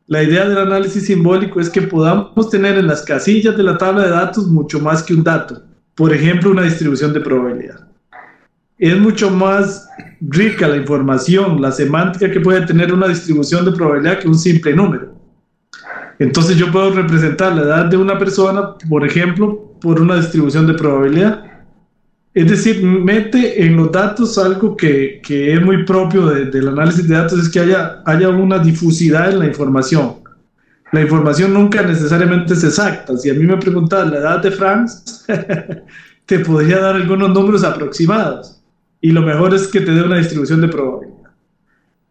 La 0.07 0.23
idea 0.23 0.47
del 0.47 0.59
análisis 0.59 1.07
simbólico 1.07 1.61
es 1.61 1.71
que 1.71 1.81
podamos 1.81 2.51
tener 2.51 2.77
en 2.77 2.87
las 2.87 3.03
casillas 3.03 3.57
de 3.57 3.63
la 3.63 3.79
tabla 3.79 4.03
de 4.05 4.11
datos 4.11 4.49
mucho 4.49 4.79
más 4.79 5.03
que 5.03 5.15
un 5.15 5.25
dato. 5.25 5.63
Por 5.95 6.13
ejemplo, 6.13 6.51
una 6.51 6.63
distribución 6.63 7.15
de 7.15 7.21
probabilidad. 7.21 7.89
Es 8.77 8.99
mucho 8.99 9.31
más 9.31 9.89
rica 10.21 10.69
la 10.69 10.77
información, 10.77 11.63
la 11.63 11.73
semántica 11.73 12.31
que 12.31 12.41
puede 12.41 12.67
tener 12.67 12.93
una 12.93 13.09
distribución 13.09 13.65
de 13.65 13.73
probabilidad 13.73 14.19
que 14.19 14.29
un 14.29 14.39
simple 14.39 14.75
número. 14.75 15.15
Entonces 16.19 16.59
yo 16.59 16.71
puedo 16.71 16.91
representar 16.91 17.55
la 17.55 17.63
edad 17.63 17.87
de 17.87 17.97
una 17.97 18.19
persona, 18.19 18.75
por 18.91 19.07
ejemplo, 19.07 19.73
por 19.81 20.01
una 20.03 20.17
distribución 20.17 20.67
de 20.67 20.75
probabilidad. 20.75 21.45
Es 22.35 22.51
decir, 22.51 22.83
mete 22.83 23.65
en 23.65 23.77
los 23.77 23.93
datos 23.93 24.37
algo 24.39 24.77
que, 24.77 25.21
que 25.25 25.55
es 25.55 25.63
muy 25.63 25.85
propio 25.85 26.27
del 26.27 26.67
análisis 26.69 27.07
de 27.07 27.15
datos, 27.15 27.39
es 27.39 27.49
que 27.49 27.61
haya, 27.61 28.03
haya 28.05 28.29
una 28.29 28.59
difusidad 28.59 29.31
en 29.31 29.39
la 29.39 29.47
información. 29.47 30.17
La 30.91 31.03
información 31.03 31.55
nunca 31.55 31.83
necesariamente 31.83 32.55
es 32.55 32.65
exacta. 32.65 33.17
Si 33.17 33.31
a 33.31 33.35
mí 33.35 33.45
me 33.45 33.57
preguntas 33.57 34.11
la 34.11 34.19
edad 34.19 34.43
de 34.43 34.51
Franz, 34.51 35.25
te 36.27 36.41
podría 36.41 36.81
dar 36.81 36.97
algunos 36.97 37.31
números 37.31 37.63
aproximados. 37.63 38.61
Y 39.01 39.13
lo 39.13 39.23
mejor 39.23 39.55
es 39.55 39.69
que 39.69 39.81
te 39.81 39.93
dé 39.93 40.03
una 40.03 40.19
distribución 40.19 40.61
de 40.61 40.69
probabilidad. 40.69 41.31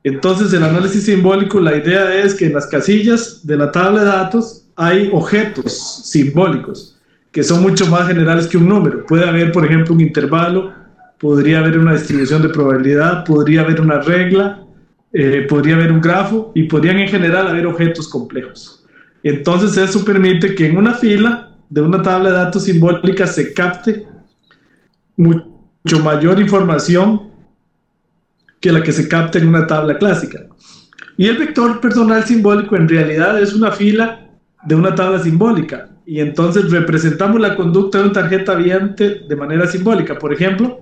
Entonces, 0.05 0.53
el 0.53 0.63
análisis 0.63 1.03
simbólico, 1.03 1.59
la 1.59 1.75
idea 1.75 2.23
es 2.23 2.33
que 2.33 2.45
en 2.45 2.53
las 2.53 2.67
casillas 2.67 3.45
de 3.45 3.57
la 3.57 3.71
tabla 3.71 4.01
de 4.01 4.05
datos 4.05 4.69
hay 4.75 5.09
objetos 5.11 6.05
simbólicos 6.05 6.92
que 7.33 7.43
son 7.43 7.63
mucho 7.63 7.87
más 7.87 8.07
generales 8.07 8.47
que 8.47 8.57
un 8.57 8.69
número. 8.69 9.05
Puede 9.07 9.27
haber, 9.27 9.51
por 9.51 9.65
ejemplo, 9.65 9.95
un 9.95 10.01
intervalo, 10.01 10.71
podría 11.19 11.59
haber 11.59 11.79
una 11.79 11.93
distribución 11.93 12.43
de 12.43 12.49
probabilidad, 12.49 13.25
podría 13.25 13.61
haber 13.61 13.81
una 13.81 13.99
regla, 13.99 14.63
eh, 15.11 15.45
podría 15.49 15.75
haber 15.75 15.91
un 15.91 15.99
grafo 15.99 16.51
y 16.53 16.63
podrían 16.63 16.99
en 16.99 17.07
general 17.07 17.47
haber 17.47 17.65
objetos 17.65 18.07
complejos. 18.07 18.85
Entonces 19.23 19.75
eso 19.77 20.05
permite 20.05 20.53
que 20.53 20.67
en 20.67 20.77
una 20.77 20.93
fila 20.93 21.49
de 21.69 21.81
una 21.81 22.03
tabla 22.03 22.29
de 22.29 22.35
datos 22.35 22.65
simbólica 22.65 23.25
se 23.25 23.51
capte 23.51 24.05
mucho 25.17 25.99
mayor 26.03 26.39
información 26.39 27.31
que 28.59 28.71
la 28.71 28.83
que 28.83 28.91
se 28.91 29.07
capta 29.07 29.39
en 29.39 29.47
una 29.47 29.65
tabla 29.65 29.97
clásica. 29.97 30.41
Y 31.17 31.25
el 31.27 31.37
vector 31.39 31.81
personal 31.81 32.23
simbólico 32.25 32.75
en 32.75 32.87
realidad 32.87 33.41
es 33.41 33.53
una 33.55 33.71
fila 33.71 34.27
de 34.65 34.75
una 34.75 34.93
tabla 34.93 35.17
simbólica 35.17 35.89
y 36.05 36.19
entonces 36.19 36.69
representamos 36.69 37.39
la 37.39 37.55
conducta 37.55 37.97
de 37.97 38.05
una 38.05 38.13
tarjeta 38.13 38.55
viente 38.55 39.21
de 39.27 39.35
manera 39.35 39.67
simbólica. 39.67 40.17
Por 40.17 40.33
ejemplo, 40.33 40.81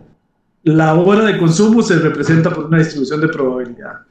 la 0.63 0.94
hora 0.94 1.25
de 1.25 1.38
consumo 1.38 1.82
se 1.82 2.00
representa 2.00 2.50
por 2.50 2.66
una 2.66 2.80
distribución 2.80 3.22
de 3.22 3.28
probabilidad. 3.28 4.01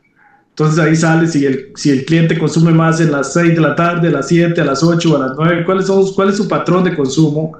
Entonces 0.50 0.78
ahí 0.78 0.96
sale 0.96 1.26
si 1.26 1.46
el, 1.46 1.72
si 1.74 1.90
el 1.90 2.04
cliente 2.04 2.38
consume 2.38 2.72
más 2.72 3.00
en 3.00 3.12
las 3.12 3.32
6 3.32 3.54
de 3.54 3.60
la 3.60 3.74
tarde, 3.74 4.08
a 4.08 4.12
las 4.12 4.28
7, 4.28 4.60
a 4.60 4.64
las 4.64 4.82
8 4.82 5.12
o 5.12 5.16
a 5.16 5.26
las 5.26 5.36
9, 5.36 5.64
¿cuál 5.64 5.80
es, 5.80 5.90
cuál 6.14 6.28
es 6.28 6.36
su 6.36 6.48
patrón 6.48 6.84
de 6.84 6.94
consumo 6.94 7.56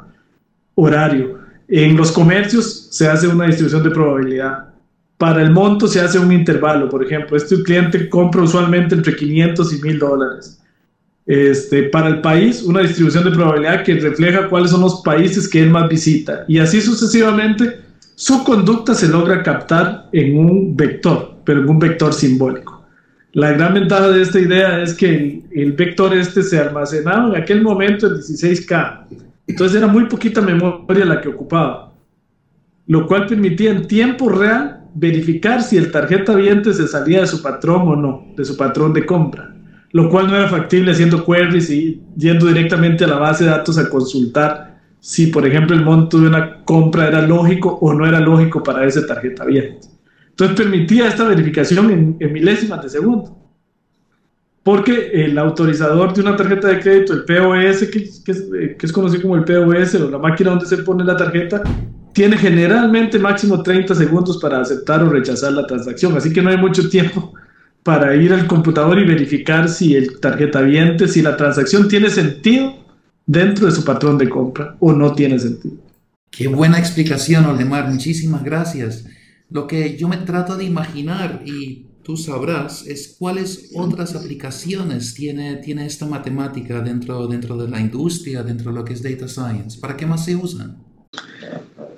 horario. 0.75 1.39
En 1.69 1.97
los 1.97 2.11
comercios 2.13 2.89
se 2.91 3.09
hace 3.09 3.29
una 3.29 3.47
distribución 3.47 3.83
de 3.83 3.91
probabilidad. 3.91 4.71
Para 5.17 5.43
el 5.43 5.51
monto 5.51 5.87
se 5.87 6.01
hace 6.01 6.19
un 6.19 6.33
intervalo. 6.33 6.89
Por 6.89 7.05
ejemplo, 7.05 7.37
este 7.37 7.63
cliente 7.63 8.09
compra 8.09 8.43
usualmente 8.43 8.95
entre 8.95 9.15
500 9.15 9.73
y 9.73 9.83
1000 9.83 9.99
dólares 9.99 10.60
este, 11.27 11.85
para 11.85 12.09
el 12.09 12.21
país 12.21 12.63
una 12.63 12.81
distribución 12.81 13.25
de 13.25 13.31
probabilidad 13.31 13.85
que 13.85 13.95
refleja 13.95 14.49
cuáles 14.49 14.71
son 14.71 14.81
los 14.81 15.03
países 15.03 15.49
que 15.49 15.63
él 15.63 15.71
más 15.71 15.89
visita. 15.89 16.45
Y 16.49 16.59
así 16.59 16.81
sucesivamente, 16.81 17.81
su 18.15 18.43
conducta 18.45 18.95
se 18.95 19.09
logra 19.09 19.43
captar 19.43 20.09
en 20.13 20.39
un 20.39 20.77
vector, 20.77 21.37
pero 21.45 21.61
en 21.61 21.69
un 21.69 21.79
vector 21.79 22.13
simbólico. 22.13 22.85
La 23.33 23.53
gran 23.53 23.75
ventaja 23.75 24.09
de 24.09 24.23
esta 24.23 24.41
idea 24.41 24.83
es 24.83 24.95
que 24.95 25.43
el, 25.53 25.73
vector 25.73 26.13
este 26.17 26.43
se 26.43 26.59
almacenaba 26.59 27.29
en 27.29 27.43
aquel 27.43 27.63
momento 27.63 28.09
en 28.09 28.15
16K. 28.15 29.07
Entonces 29.47 29.79
era 29.79 29.87
muy 29.87 30.07
poquita 30.07 30.41
memoria 30.41 31.05
la 31.05 31.21
que 31.21 31.29
ocupaba, 31.29 31.93
lo 32.87 33.07
cual 33.07 33.27
permitía 33.27 33.71
en 33.71 33.87
tiempo 33.87 34.29
real 34.29 34.81
verificar 34.95 35.63
si 35.63 35.77
el 35.77 35.93
tarjeta 35.93 36.35
viente 36.35 36.73
se 36.73 36.89
salía 36.89 37.21
de 37.21 37.29
su 37.29 37.41
patrón 37.41 37.83
o 37.87 37.95
no, 37.95 38.27
de 38.37 38.45
su 38.45 38.57
patrón 38.57 38.93
de 38.93 39.07
compra 39.07 39.55
lo 39.93 40.09
cual 40.09 40.29
no 40.29 40.37
era 40.37 40.49
factible 40.49 40.93
haciendo 40.93 41.25
queries 41.25 41.71
y 41.71 42.01
yendo 42.17 42.47
directamente 42.47 43.05
a 43.05 43.09
la 43.09 43.19
base 43.19 43.45
de 43.45 43.51
datos 43.51 43.77
a 43.79 43.89
consultar 43.89 44.79
si, 45.01 45.29
por 45.29 45.47
ejemplo, 45.47 45.75
el 45.75 45.83
monto 45.83 46.19
de 46.21 46.29
una 46.29 46.63
compra 46.65 47.09
era 47.09 47.23
lógico 47.23 47.79
o 47.81 47.93
no 47.95 48.07
era 48.07 48.21
lógico 48.21 48.63
para 48.63 48.85
esa 48.85 49.07
tarjeta 49.07 49.45
abierta. 49.45 49.89
Entonces 50.29 50.57
permitía 50.57 51.09
esta 51.09 51.25
verificación 51.25 52.17
en, 52.21 52.33
milésimas 52.33 52.83
de 52.83 52.91
segundo. 52.91 53.37
Porque 54.63 55.11
el 55.15 55.39
autorizador 55.39 56.13
de 56.13 56.21
una 56.21 56.37
tarjeta 56.37 56.69
de 56.69 56.81
crédito, 56.81 57.15
el 57.15 57.25
POS, 57.25 57.89
que, 57.89 57.99
eh, 57.99 58.77
que 58.79 58.87
es 58.87 58.93
conocido 58.93 59.23
como 59.23 59.37
el 59.37 59.45
POS, 59.45 59.95
o 59.95 60.11
la 60.11 60.19
máquina 60.19 60.51
donde 60.51 60.67
se 60.67 60.79
pone 60.79 61.03
la 61.03 61.17
tarjeta, 61.17 61.63
tiene 62.13 62.37
generalmente 62.37 63.19
máximo 63.19 63.63
30 63.63 63.95
segundos 63.95 64.37
para 64.37 64.61
aceptar 64.61 65.03
o 65.03 65.09
rechazar 65.09 65.53
la 65.53 65.67
transacción. 65.67 66.15
Así 66.15 66.31
que 66.31 66.43
no 66.43 66.51
hay 66.51 66.59
mucho 66.59 66.89
tiempo 66.91 67.33
para 67.91 68.15
ir 68.15 68.33
al 68.33 68.47
computador 68.47 69.01
y 69.01 69.05
verificar 69.05 69.69
si 69.69 69.97
el 69.97 70.21
tarjeta 70.21 70.61
viente, 70.61 71.09
si 71.09 71.23
la 71.23 71.37
transacción 71.37 71.89
tiene 71.89 72.09
sentido 72.09 72.85
dentro 73.27 73.67
de 73.67 73.73
su 73.73 73.85
patrón 73.85 74.17
de 74.17 74.29
compra 74.29 74.77
o 74.79 74.93
no 74.93 75.13
tiene 75.13 75.41
sentido. 75.41 75.75
Qué 76.31 76.47
buena 76.47 76.79
explicación, 76.79 77.47
Oldemar. 77.47 77.91
Muchísimas 77.91 78.45
gracias. 78.45 79.07
Lo 79.51 79.67
que 79.67 79.97
yo 79.97 80.07
me 80.07 80.19
trato 80.19 80.57
de 80.57 80.63
imaginar 80.63 81.43
y 81.45 81.87
tú 82.05 82.17
sabrás 82.17 82.87
es 82.87 83.17
cuáles 83.19 83.73
otras 83.75 84.15
aplicaciones 84.15 85.13
tiene, 85.13 85.57
tiene 85.57 85.85
esta 85.85 86.07
matemática 86.07 86.81
dentro, 86.83 87.27
dentro 87.27 87.57
de 87.57 87.69
la 87.69 87.81
industria, 87.81 88.45
dentro 88.45 88.71
de 88.71 88.79
lo 88.79 88.85
que 88.85 88.93
es 88.93 89.03
data 89.03 89.27
science. 89.27 89.81
¿Para 89.81 89.97
qué 89.97 90.07
más 90.07 90.25
se 90.25 90.37
usan? 90.37 90.77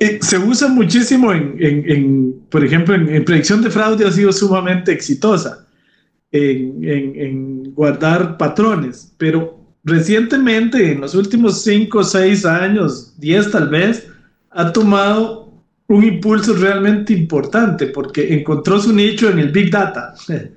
Eh, 0.00 0.20
se 0.22 0.38
usa 0.38 0.68
muchísimo 0.68 1.34
en, 1.34 1.54
en, 1.61 2.32
por 2.49 2.64
ejemplo, 2.64 2.94
en, 2.94 3.22
predicción 3.26 3.61
de 3.61 3.68
fraude 3.68 4.06
ha 4.06 4.11
sido 4.11 4.32
sumamente 4.32 4.90
exitosa 4.90 5.66
en, 6.32 7.74
guardar 7.74 8.36
patrones, 8.36 9.12
pero 9.18 9.58
recientemente, 9.84 10.92
en 10.92 11.00
los 11.00 11.14
últimos 11.14 11.62
5, 11.62 12.02
6 12.02 12.44
años, 12.46 13.14
10 13.18 13.50
tal 13.50 13.68
vez, 13.68 14.08
ha 14.50 14.72
tomado 14.72 15.52
un 15.88 16.04
impulso 16.04 16.54
realmente 16.54 17.12
importante 17.12 17.86
porque 17.86 18.34
encontró 18.34 18.80
su 18.80 18.92
nicho 18.92 19.28
en 19.28 19.38
el 19.38 19.50
Big 19.50 19.70
Data. 19.70 20.14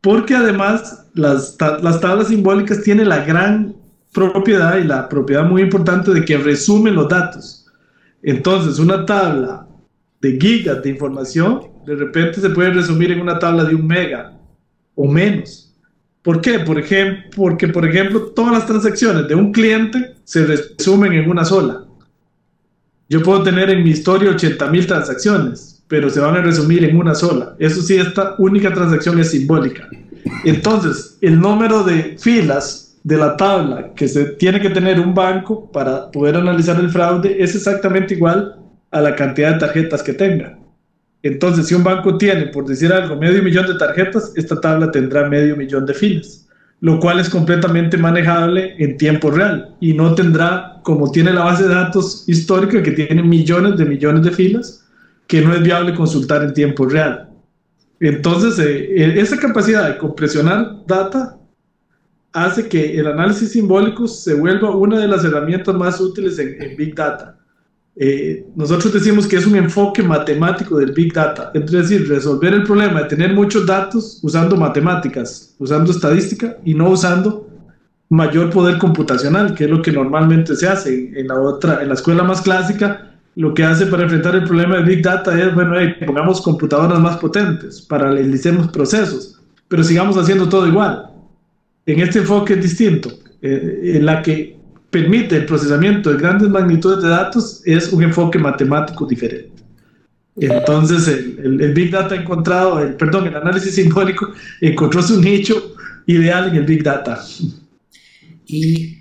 Porque 0.00 0.34
además 0.34 1.06
las, 1.14 1.56
las 1.82 1.98
tablas 1.98 2.28
simbólicas 2.28 2.82
tienen 2.82 3.08
la 3.08 3.24
gran 3.24 3.74
propiedad 4.12 4.76
y 4.76 4.84
la 4.84 5.08
propiedad 5.08 5.44
muy 5.44 5.62
importante 5.62 6.12
de 6.12 6.26
que 6.26 6.36
resumen 6.36 6.94
los 6.94 7.08
datos. 7.08 7.66
Entonces, 8.22 8.78
una 8.78 9.06
tabla 9.06 9.66
de 10.20 10.38
gigas 10.38 10.82
de 10.82 10.90
información 10.90 11.62
de 11.86 11.96
repente 11.96 12.40
se 12.40 12.50
puede 12.50 12.70
resumir 12.70 13.12
en 13.12 13.20
una 13.20 13.38
tabla 13.38 13.64
de 13.64 13.74
un 13.74 13.86
mega 13.86 14.34
o 14.94 15.10
menos. 15.10 15.72
¿Por 16.22 16.40
qué? 16.40 16.60
Por 16.60 16.78
ejemplo, 16.78 17.24
porque, 17.36 17.68
por 17.68 17.86
ejemplo, 17.86 18.32
todas 18.34 18.52
las 18.52 18.66
transacciones 18.66 19.28
de 19.28 19.34
un 19.34 19.52
cliente 19.52 20.14
se 20.24 20.46
resumen 20.46 21.12
en 21.12 21.30
una 21.30 21.44
sola. 21.44 21.84
Yo 23.08 23.22
puedo 23.22 23.42
tener 23.42 23.68
en 23.68 23.84
mi 23.84 23.90
historia 23.90 24.30
80 24.30 24.66
mil 24.68 24.86
transacciones, 24.86 25.82
pero 25.86 26.08
se 26.08 26.20
van 26.20 26.36
a 26.36 26.40
resumir 26.40 26.84
en 26.84 26.96
una 26.96 27.14
sola. 27.14 27.54
Eso 27.58 27.82
sí, 27.82 27.96
esta 27.96 28.36
única 28.38 28.72
transacción 28.72 29.18
es 29.20 29.30
simbólica. 29.30 29.88
Entonces, 30.44 31.18
el 31.20 31.38
número 31.38 31.84
de 31.84 32.16
filas 32.18 32.96
de 33.02 33.18
la 33.18 33.36
tabla 33.36 33.92
que 33.94 34.08
se 34.08 34.24
tiene 34.24 34.60
que 34.60 34.70
tener 34.70 34.98
un 34.98 35.14
banco 35.14 35.70
para 35.70 36.10
poder 36.10 36.36
analizar 36.36 36.80
el 36.80 36.88
fraude 36.88 37.36
es 37.38 37.54
exactamente 37.54 38.14
igual 38.14 38.56
a 38.90 39.00
la 39.02 39.14
cantidad 39.14 39.52
de 39.52 39.58
tarjetas 39.58 40.02
que 40.02 40.14
tenga. 40.14 40.58
Entonces, 41.24 41.66
si 41.66 41.74
un 41.74 41.82
banco 41.82 42.18
tiene, 42.18 42.48
por 42.48 42.66
decir 42.66 42.92
algo, 42.92 43.16
medio 43.16 43.42
millón 43.42 43.66
de 43.66 43.78
tarjetas, 43.78 44.32
esta 44.36 44.60
tabla 44.60 44.90
tendrá 44.90 45.26
medio 45.26 45.56
millón 45.56 45.86
de 45.86 45.94
filas, 45.94 46.46
lo 46.80 47.00
cual 47.00 47.18
es 47.18 47.30
completamente 47.30 47.96
manejable 47.96 48.74
en 48.78 48.98
tiempo 48.98 49.30
real 49.30 49.74
y 49.80 49.94
no 49.94 50.14
tendrá, 50.14 50.80
como 50.82 51.10
tiene 51.10 51.32
la 51.32 51.44
base 51.44 51.62
de 51.62 51.74
datos 51.74 52.28
histórica, 52.28 52.82
que 52.82 52.90
tiene 52.90 53.22
millones 53.22 53.78
de 53.78 53.86
millones 53.86 54.22
de 54.22 54.32
filas, 54.32 54.84
que 55.26 55.40
no 55.40 55.54
es 55.54 55.62
viable 55.62 55.94
consultar 55.94 56.42
en 56.42 56.52
tiempo 56.52 56.84
real. 56.84 57.30
Entonces, 58.00 58.58
eh, 58.58 58.94
eh, 58.94 59.14
esa 59.16 59.38
capacidad 59.38 59.88
de 59.88 59.96
compresionar 59.96 60.84
data 60.86 61.38
hace 62.34 62.68
que 62.68 62.98
el 62.98 63.06
análisis 63.06 63.52
simbólico 63.52 64.06
se 64.06 64.34
vuelva 64.34 64.76
una 64.76 64.98
de 64.98 65.08
las 65.08 65.24
herramientas 65.24 65.74
más 65.74 65.98
útiles 66.02 66.38
en, 66.38 66.76
Big 66.76 66.94
Data. 66.94 67.33
Eh, 67.96 68.44
nosotros 68.56 68.92
decimos 68.92 69.26
que 69.26 69.36
es 69.36 69.46
un 69.46 69.54
enfoque 69.54 70.02
matemático 70.02 70.78
del 70.78 70.92
Big 70.92 71.12
Data, 71.12 71.52
es 71.54 71.70
decir, 71.70 72.08
resolver 72.08 72.52
el 72.52 72.64
problema 72.64 73.02
de 73.02 73.08
tener 73.08 73.32
muchos 73.32 73.64
datos 73.66 74.18
usando 74.22 74.56
matemáticas, 74.56 75.54
usando 75.58 75.92
estadística 75.92 76.56
y 76.64 76.74
no 76.74 76.90
usando 76.90 77.48
mayor 78.08 78.50
poder 78.50 78.78
computacional, 78.78 79.54
que 79.54 79.64
es 79.64 79.70
lo 79.70 79.80
que 79.80 79.92
normalmente 79.92 80.56
se 80.56 80.66
hace 80.66 81.12
en 81.18 81.28
la 81.28 81.40
otra, 81.40 81.82
en 81.82 81.88
la 81.88 81.94
escuela 81.94 82.24
más 82.24 82.42
clásica. 82.42 83.10
Lo 83.36 83.52
que 83.52 83.64
hace 83.64 83.86
para 83.86 84.04
enfrentar 84.04 84.36
el 84.36 84.44
problema 84.44 84.76
de 84.76 84.82
Big 84.82 85.02
Data 85.02 85.36
es, 85.40 85.54
bueno, 85.54 85.74
pongamos 86.06 86.40
computadoras 86.40 87.00
más 87.00 87.16
potentes, 87.16 87.80
paralicemos 87.82 88.68
procesos, 88.68 89.40
pero 89.68 89.82
sigamos 89.82 90.16
haciendo 90.16 90.48
todo 90.48 90.68
igual 90.68 91.10
en 91.86 92.00
este 92.00 92.20
enfoque 92.20 92.56
distinto, 92.56 93.10
eh, 93.42 93.92
en 93.96 94.06
la 94.06 94.22
que 94.22 94.56
permite 94.94 95.36
el 95.38 95.44
procesamiento 95.44 96.12
de 96.12 96.18
grandes 96.18 96.48
magnitudes 96.48 97.02
de 97.02 97.08
datos, 97.08 97.62
es 97.64 97.92
un 97.92 98.04
enfoque 98.04 98.38
matemático 98.38 99.04
diferente. 99.04 99.50
Entonces, 100.36 101.08
el, 101.08 101.72
Big 101.74 101.90
Data 101.90 102.14
ha 102.14 102.18
encontrado, 102.18 102.78
el, 102.78 102.94
perdón, 102.94 103.26
el 103.26 103.34
análisis 103.34 103.74
simbólico 103.74 104.28
encontró 104.60 105.02
su 105.02 105.20
nicho 105.20 105.74
ideal 106.06 106.48
en 106.50 106.56
el 106.56 106.64
Big 106.64 106.84
Data. 106.84 107.20
Y, 108.46 108.98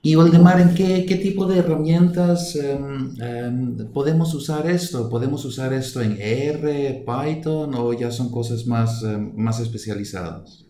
y 0.00 0.14
Waldemar, 0.14 0.60
¿en 0.60 0.74
qué, 0.74 1.06
qué, 1.06 1.16
tipo 1.16 1.46
de 1.46 1.58
herramientas 1.58 2.54
em, 2.54 3.10
em, 3.20 3.76
podemos 3.92 4.34
usar 4.34 4.70
esto? 4.70 5.08
¿Podemos 5.08 5.44
usar 5.44 5.72
esto 5.72 6.00
en 6.02 6.20
R, 6.20 7.04
Python 7.04 7.74
o 7.74 7.92
ya 7.94 8.12
son 8.12 8.30
cosas 8.30 8.64
más, 8.64 9.02
em, 9.02 9.32
más 9.34 9.58
especializadas? 9.58 10.66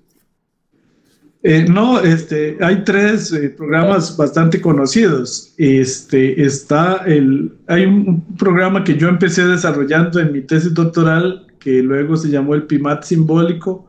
Eh, 1.44 1.66
no, 1.68 2.00
este, 2.00 2.56
hay 2.60 2.84
tres 2.84 3.32
eh, 3.32 3.50
programas 3.50 4.16
bastante 4.16 4.60
conocidos. 4.60 5.54
Este, 5.58 6.40
está 6.42 7.02
el, 7.04 7.52
hay 7.66 7.84
un, 7.84 8.22
programa 8.36 8.84
que 8.84 8.96
yo 8.96 9.08
empecé 9.08 9.44
desarrollando 9.46 10.20
en 10.20 10.32
mi 10.32 10.42
tesis 10.42 10.72
doctoral, 10.72 11.46
que 11.58 11.82
luego 11.82 12.16
se 12.16 12.28
llamó 12.28 12.54
el 12.54 12.64
PIMAT 12.64 13.02
simbólico. 13.02 13.88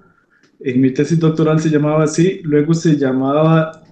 En 0.62 0.81
mi 0.81 0.91
tesis 0.91 1.19
doctoral 1.19 1.60
se 1.60 1.69
llamaba 1.69 2.05
así, 2.05 2.41
luego 2.43 2.74
se 2.74 2.98
llamaba 2.98 3.83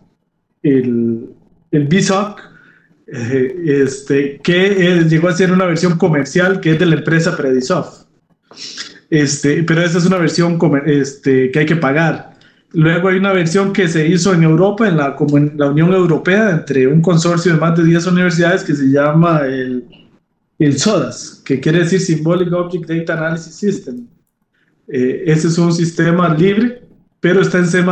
el, 0.63 1.29
el 1.69 1.87
BSOC, 1.87 2.41
eh, 3.13 3.83
este, 3.83 4.39
que 4.41 5.05
llegó 5.07 5.27
a 5.27 5.33
ser 5.33 5.51
una 5.51 5.65
versión 5.65 5.97
comercial 5.97 6.61
que 6.61 6.71
es 6.71 6.79
de 6.79 6.85
la 6.87 6.95
empresa 6.95 7.37
Predisoft. 7.37 8.05
Este, 9.09 9.61
pero 9.63 9.81
esa 9.81 9.97
es 9.97 10.05
una 10.05 10.17
versión 10.17 10.57
este, 10.85 11.51
que 11.51 11.59
hay 11.59 11.65
que 11.65 11.75
pagar. 11.75 12.30
Luego 12.73 13.09
hay 13.09 13.17
una 13.17 13.33
versión 13.33 13.73
que 13.73 13.87
se 13.87 14.07
hizo 14.07 14.33
en 14.33 14.43
Europa, 14.43 14.87
en 14.87 14.97
la, 14.97 15.15
como 15.15 15.37
en 15.37 15.53
la 15.57 15.69
Unión 15.69 15.93
Europea, 15.93 16.51
entre 16.51 16.87
un 16.87 17.01
consorcio 17.01 17.53
de 17.53 17.59
más 17.59 17.77
de 17.77 17.83
10 17.83 18.07
universidades 18.07 18.63
que 18.63 18.73
se 18.73 18.85
llama 18.85 19.41
el, 19.45 19.85
el 20.57 20.77
SODAS, 20.79 21.41
que 21.43 21.59
quiere 21.59 21.79
decir 21.79 21.99
Symbolic 21.99 22.51
Object 22.53 22.89
Data 22.89 23.13
Analysis 23.17 23.55
System. 23.55 24.07
Eh, 24.87 25.23
ese 25.25 25.49
es 25.49 25.57
un 25.57 25.73
sistema 25.73 26.33
libre, 26.33 26.81
pero 27.19 27.41
está 27.41 27.57
en 27.57 27.67
C++ 27.67 27.83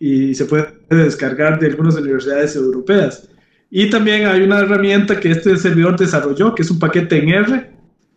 y 0.00 0.34
se 0.34 0.44
puede 0.46 0.72
descargar 0.88 1.58
de 1.58 1.66
algunas 1.66 1.96
universidades 1.96 2.56
europeas. 2.56 3.28
Y 3.70 3.90
también 3.90 4.26
hay 4.26 4.42
una 4.42 4.60
herramienta 4.60 5.20
que 5.20 5.32
este 5.32 5.56
servidor 5.58 5.98
desarrolló, 5.98 6.54
que 6.54 6.62
es 6.62 6.70
un 6.70 6.78
paquete 6.78 7.22
en 7.22 7.28
R, 7.28 7.70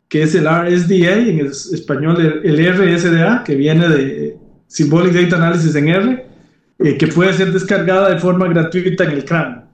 que 0.08 0.24
es 0.24 0.36
el 0.36 0.46
RSDA, 0.46 1.18
en 1.18 1.48
español 1.48 2.42
el 2.44 2.74
RSDA, 2.74 3.44
que 3.44 3.56
viene 3.56 3.90
de 3.90 4.38
Symbolic 4.72 5.12
Data 5.12 5.36
Analysis 5.36 5.76
en 5.76 5.90
R, 5.90 6.26
eh, 6.80 6.98
que 6.98 7.08
puede 7.08 7.34
ser 7.34 7.52
descargada 7.52 8.10
de 8.10 8.20
forma 8.20 8.48
gratuita 8.48 9.04
en 9.04 9.12
el 9.12 9.26
CRAN. 9.26 9.66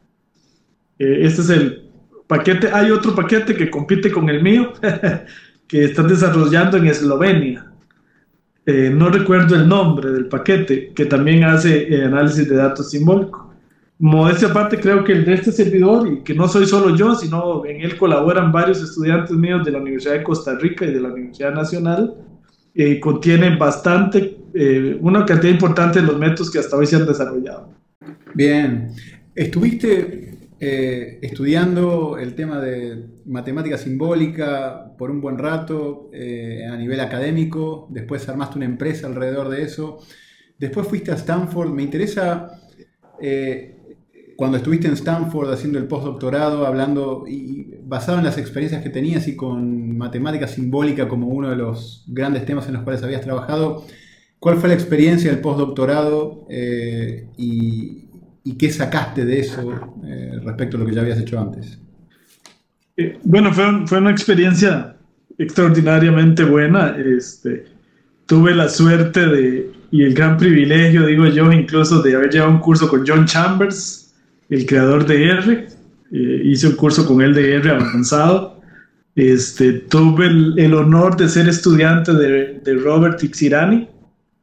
Eh, 0.97 1.19
este 1.21 1.41
es 1.41 1.49
el 1.51 1.83
paquete. 2.25 2.69
Hay 2.73 2.89
otro 2.89 3.13
paquete 3.13 3.55
que 3.55 3.69
compite 3.69 4.12
con 4.12 4.27
el 4.27 4.41
mío, 4.41 4.73
que 5.67 5.83
están 5.83 6.07
desarrollando 6.07 6.77
en 6.77 6.88
Eslovenia. 6.88 7.71
Eh, 8.65 8.89
no 8.91 9.10
recuerdo 9.10 9.55
el 9.55 9.67
nombre 9.69 10.12
del 10.12 10.25
paquete, 10.29 10.91
que 10.95 11.05
también 11.05 11.43
hace 11.43 12.03
análisis 12.03 12.49
de 12.49 12.55
datos 12.55 12.89
simbólicos. 12.89 13.45
Modestia 13.99 14.47
aparte, 14.47 14.79
creo 14.79 15.03
que 15.03 15.12
el 15.12 15.25
de 15.25 15.36
este 15.36 15.51
servidor, 15.51 16.07
y 16.12 16.23
que 16.23 16.33
no 16.33 16.47
soy 16.47 16.65
solo 16.65 16.95
yo, 16.95 17.13
sino 17.13 17.63
en 17.67 17.81
él 17.81 17.97
colaboran 17.97 18.51
varios 18.51 18.81
estudiantes 18.81 19.38
míos 19.38 19.63
de 19.63 19.71
la 19.71 19.77
Universidad 19.77 20.13
de 20.13 20.23
Costa 20.23 20.55
Rica 20.55 20.86
y 20.86 20.91
de 20.91 21.01
la 21.01 21.10
Universidad 21.10 21.53
Nacional, 21.53 22.15
eh, 22.79 22.99
contiene 22.99 23.55
bastante, 23.55 24.38
eh, 24.53 24.97
una 25.01 25.25
cantidad 25.25 25.51
importante 25.51 26.01
de 26.01 26.07
los 26.07 26.17
métodos 26.17 26.51
que 26.51 26.60
hasta 26.60 26.77
hoy 26.77 26.86
se 26.86 26.95
han 26.95 27.05
desarrollado. 27.05 27.73
Bien, 28.33 28.89
estuviste 29.36 30.49
eh, 30.60 31.19
estudiando 31.21 32.17
el 32.17 32.36
tema 32.36 32.60
de 32.60 33.05
matemática 33.25 33.77
simbólica 33.77 34.93
por 34.97 35.12
un 35.12 35.21
buen 35.21 35.38
rato 35.38 36.10
a 36.13 36.77
nivel 36.77 36.99
académico, 36.99 37.88
después 37.91 38.27
armaste 38.27 38.57
una 38.57 38.65
empresa 38.65 39.07
alrededor 39.07 39.49
de 39.49 39.63
eso, 39.63 39.99
después 40.57 40.88
fuiste 40.88 41.12
a 41.12 41.15
Stanford, 41.15 41.69
me 41.69 41.83
interesa 41.83 42.49
cuando 44.38 44.57
estuviste 44.57 44.88
en 44.88 44.93
Stanford 44.93 45.51
haciendo 45.51 45.79
el 45.79 45.88
postdoctorado, 45.88 46.67
hablando 46.67 47.25
y 47.27 47.73
basado 47.83 48.19
en 48.19 48.23
las 48.23 48.38
experiencias 48.38 48.83
que 48.83 48.91
tenías 48.91 49.27
y 49.27 49.36
con 49.36 49.97
matemática 49.97 50.47
simbólica 50.47 51.10
como 51.10 51.27
uno 51.27 51.49
de 51.49 51.55
los 51.55 52.05
grandes 52.07 52.45
temas 52.45 52.67
en 52.67 52.75
los 52.75 52.83
cuales 52.83 53.01
habías 53.01 53.21
trabajado, 53.21 53.83
¿cuál 54.39 54.58
fue 54.58 54.69
la 54.69 54.76
experiencia 54.76 55.32
del 55.32 55.41
postdoctorado 55.41 56.45
eh, 56.50 57.28
y, 57.38 58.04
qué 58.58 58.71
sacaste 58.71 59.26
de 59.26 59.41
eso 59.41 59.97
eh, 60.06 60.39
respecto 60.43 60.78
a 60.78 60.80
lo 60.80 60.86
que 60.86 60.93
ya 60.93 61.02
habías 61.02 61.19
hecho 61.19 61.39
antes? 61.39 61.80
Eh, 62.95 63.19
bueno, 63.23 63.54
fue, 63.54 63.86
fue, 63.86 64.00
una 64.00 64.10
experiencia 64.10 64.95
extraordinariamente 65.38 66.43
buena. 66.43 66.95
Este, 66.97 67.65
tuve 68.26 68.56
la 68.56 68.69
suerte 68.69 69.26
de, 69.28 69.71
y 69.91 70.04
el 70.04 70.13
gran 70.13 70.38
privilegio, 70.38 71.06
digo 71.06 71.28
yo, 71.28 71.52
incluso 71.52 72.02
de 72.02 72.15
haber 72.15 72.32
llevado 72.32 72.52
un 72.52 72.60
curso 72.60 72.89
con 72.89 73.06
John 73.08 73.26
Chambers, 73.26 74.13
el 74.50 74.65
creador 74.65 75.06
de 75.06 75.26
R. 75.26 75.67
Eh, 76.12 76.41
hice 76.45 76.67
un 76.67 76.76
curso 76.76 77.06
con 77.06 77.21
él 77.21 77.34
de 77.34 77.56
R 77.56 77.69
avanzado. 77.71 78.62
Este, 79.15 79.73
tuve 79.73 80.28
el, 80.28 80.73
honor 80.73 81.17
de 81.17 81.28
ser 81.28 81.47
estudiante 81.50 82.13
de, 82.13 82.60
de 82.63 82.73
Robert 82.76 83.17
Tixirani, 83.19 83.88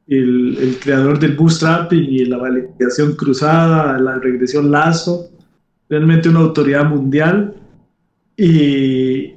el, 0.08 0.58
el, 0.60 0.78
creador 0.78 1.18
del 1.18 1.34
bootstrapping 1.34 2.04
y 2.04 2.24
la 2.26 2.36
validación 2.36 3.14
cruzada, 3.14 3.98
la 3.98 4.18
regresión 4.18 4.70
lazo, 4.70 5.30
realmente 5.88 6.28
una 6.28 6.40
autoridad 6.40 6.84
mundial. 6.84 7.54
Y, 8.36 9.32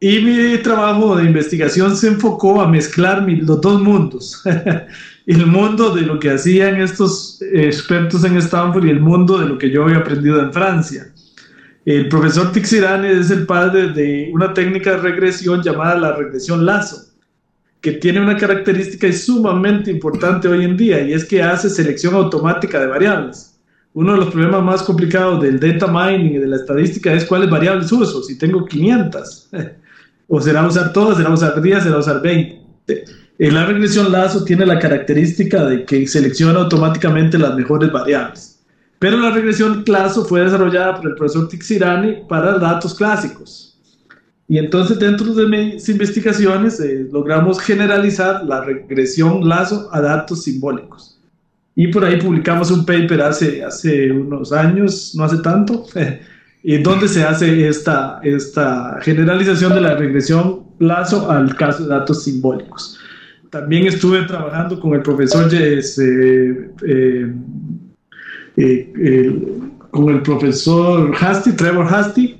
y 0.00 0.20
mi 0.20 0.58
trabajo 0.62 1.16
de 1.16 1.24
investigación 1.24 1.96
se 1.96 2.08
enfocó 2.08 2.60
a 2.60 2.68
mezclar 2.68 3.28
los 3.28 3.60
dos 3.60 3.82
mundos. 3.82 4.42
el 5.28 5.46
mundo 5.46 5.94
de 5.94 6.02
lo 6.02 6.18
que 6.18 6.30
hacían 6.30 6.80
estos 6.80 7.42
expertos 7.52 8.24
en 8.24 8.38
Stanford 8.38 8.86
y 8.86 8.90
el 8.90 9.00
mundo 9.00 9.38
de 9.38 9.46
lo 9.46 9.58
que 9.58 9.70
yo 9.70 9.84
había 9.84 9.98
aprendido 9.98 10.40
en 10.40 10.52
Francia. 10.52 11.12
El 11.84 12.08
profesor 12.08 12.50
Tixirani 12.52 13.08
es 13.08 13.30
el 13.30 13.44
padre 13.44 13.92
de 13.92 14.30
una 14.32 14.54
técnica 14.54 14.92
de 14.92 14.98
regresión 14.98 15.62
llamada 15.62 15.98
la 15.98 16.16
regresión 16.16 16.64
lazo, 16.64 17.07
que 17.80 17.92
tiene 17.92 18.20
una 18.20 18.36
característica 18.36 19.12
sumamente 19.12 19.90
importante 19.90 20.48
hoy 20.48 20.64
en 20.64 20.76
día 20.76 21.00
y 21.00 21.12
es 21.12 21.24
que 21.24 21.42
hace 21.42 21.70
selección 21.70 22.14
automática 22.14 22.80
de 22.80 22.86
variables. 22.86 23.58
Uno 23.94 24.12
de 24.12 24.18
los 24.18 24.30
problemas 24.30 24.62
más 24.62 24.82
complicados 24.82 25.42
del 25.42 25.58
data 25.58 25.86
mining 25.86 26.34
y 26.34 26.38
de 26.38 26.46
la 26.46 26.56
estadística 26.56 27.12
es 27.12 27.24
cuáles 27.24 27.50
variables 27.50 27.90
uso. 27.90 28.22
Si 28.22 28.36
tengo 28.36 28.64
500, 28.64 29.50
o 30.28 30.40
será 30.40 30.66
usar 30.66 30.92
todas, 30.92 31.16
será 31.16 31.30
usar 31.30 31.60
10, 31.60 31.82
será 31.82 31.98
usar 31.98 32.20
20 32.20 32.58
la 33.38 33.66
regresión 33.66 34.10
lazo 34.10 34.44
tiene 34.44 34.66
la 34.66 34.80
característica 34.80 35.64
de 35.64 35.84
que 35.84 36.06
selecciona 36.08 36.58
automáticamente 36.58 37.38
las 37.38 37.54
mejores 37.54 37.92
variables. 37.92 38.60
Pero 38.98 39.16
la 39.16 39.30
regresión 39.30 39.84
lazo 39.86 40.24
fue 40.24 40.40
desarrollada 40.40 40.96
por 40.96 41.10
el 41.10 41.14
profesor 41.14 41.48
Tixirani 41.48 42.24
para 42.28 42.58
datos 42.58 42.94
clásicos. 42.96 43.67
Y 44.48 44.58
entonces 44.58 44.98
dentro 44.98 45.34
de 45.34 45.46
mis 45.46 45.88
investigaciones 45.88 46.80
eh, 46.80 47.06
logramos 47.12 47.60
generalizar 47.60 48.44
la 48.44 48.64
regresión 48.64 49.46
lazo 49.46 49.88
a 49.92 50.00
datos 50.00 50.44
simbólicos. 50.44 51.20
Y 51.74 51.88
por 51.88 52.04
ahí 52.04 52.18
publicamos 52.20 52.70
un 52.70 52.84
paper 52.84 53.22
hace, 53.22 53.62
hace 53.62 54.10
unos 54.10 54.52
años, 54.52 55.14
no 55.14 55.24
hace 55.24 55.38
tanto, 55.38 55.86
y 56.62 56.78
donde 56.78 57.06
se 57.08 57.22
hace 57.22 57.68
esta, 57.68 58.20
esta 58.24 58.98
generalización 59.02 59.74
de 59.74 59.82
la 59.82 59.94
regresión 59.94 60.64
lazo 60.78 61.30
al 61.30 61.54
caso 61.54 61.84
de 61.84 61.90
datos 61.90 62.24
simbólicos. 62.24 62.98
También 63.50 63.86
estuve 63.86 64.22
trabajando 64.22 64.78
con 64.78 64.94
el 64.94 65.02
profesor 65.02 65.48
eh, 65.54 65.80
eh, 66.86 67.32
eh, 68.56 69.42
con 69.90 70.08
el 70.10 70.22
profesor 70.22 71.14
Hasty, 71.18 71.52
Trevor 71.52 71.86
Hasty, 71.86 72.37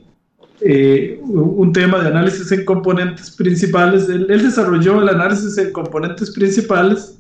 un 0.61 1.73
tema 1.73 2.01
de 2.01 2.09
análisis 2.09 2.51
en 2.53 2.65
componentes 2.65 3.31
principales. 3.31 4.09
Él, 4.09 4.27
desarrolló 4.27 5.03
el 5.03 5.09
análisis 5.09 5.57
en 5.59 5.73
componentes 5.73 6.31
principales 6.31 7.19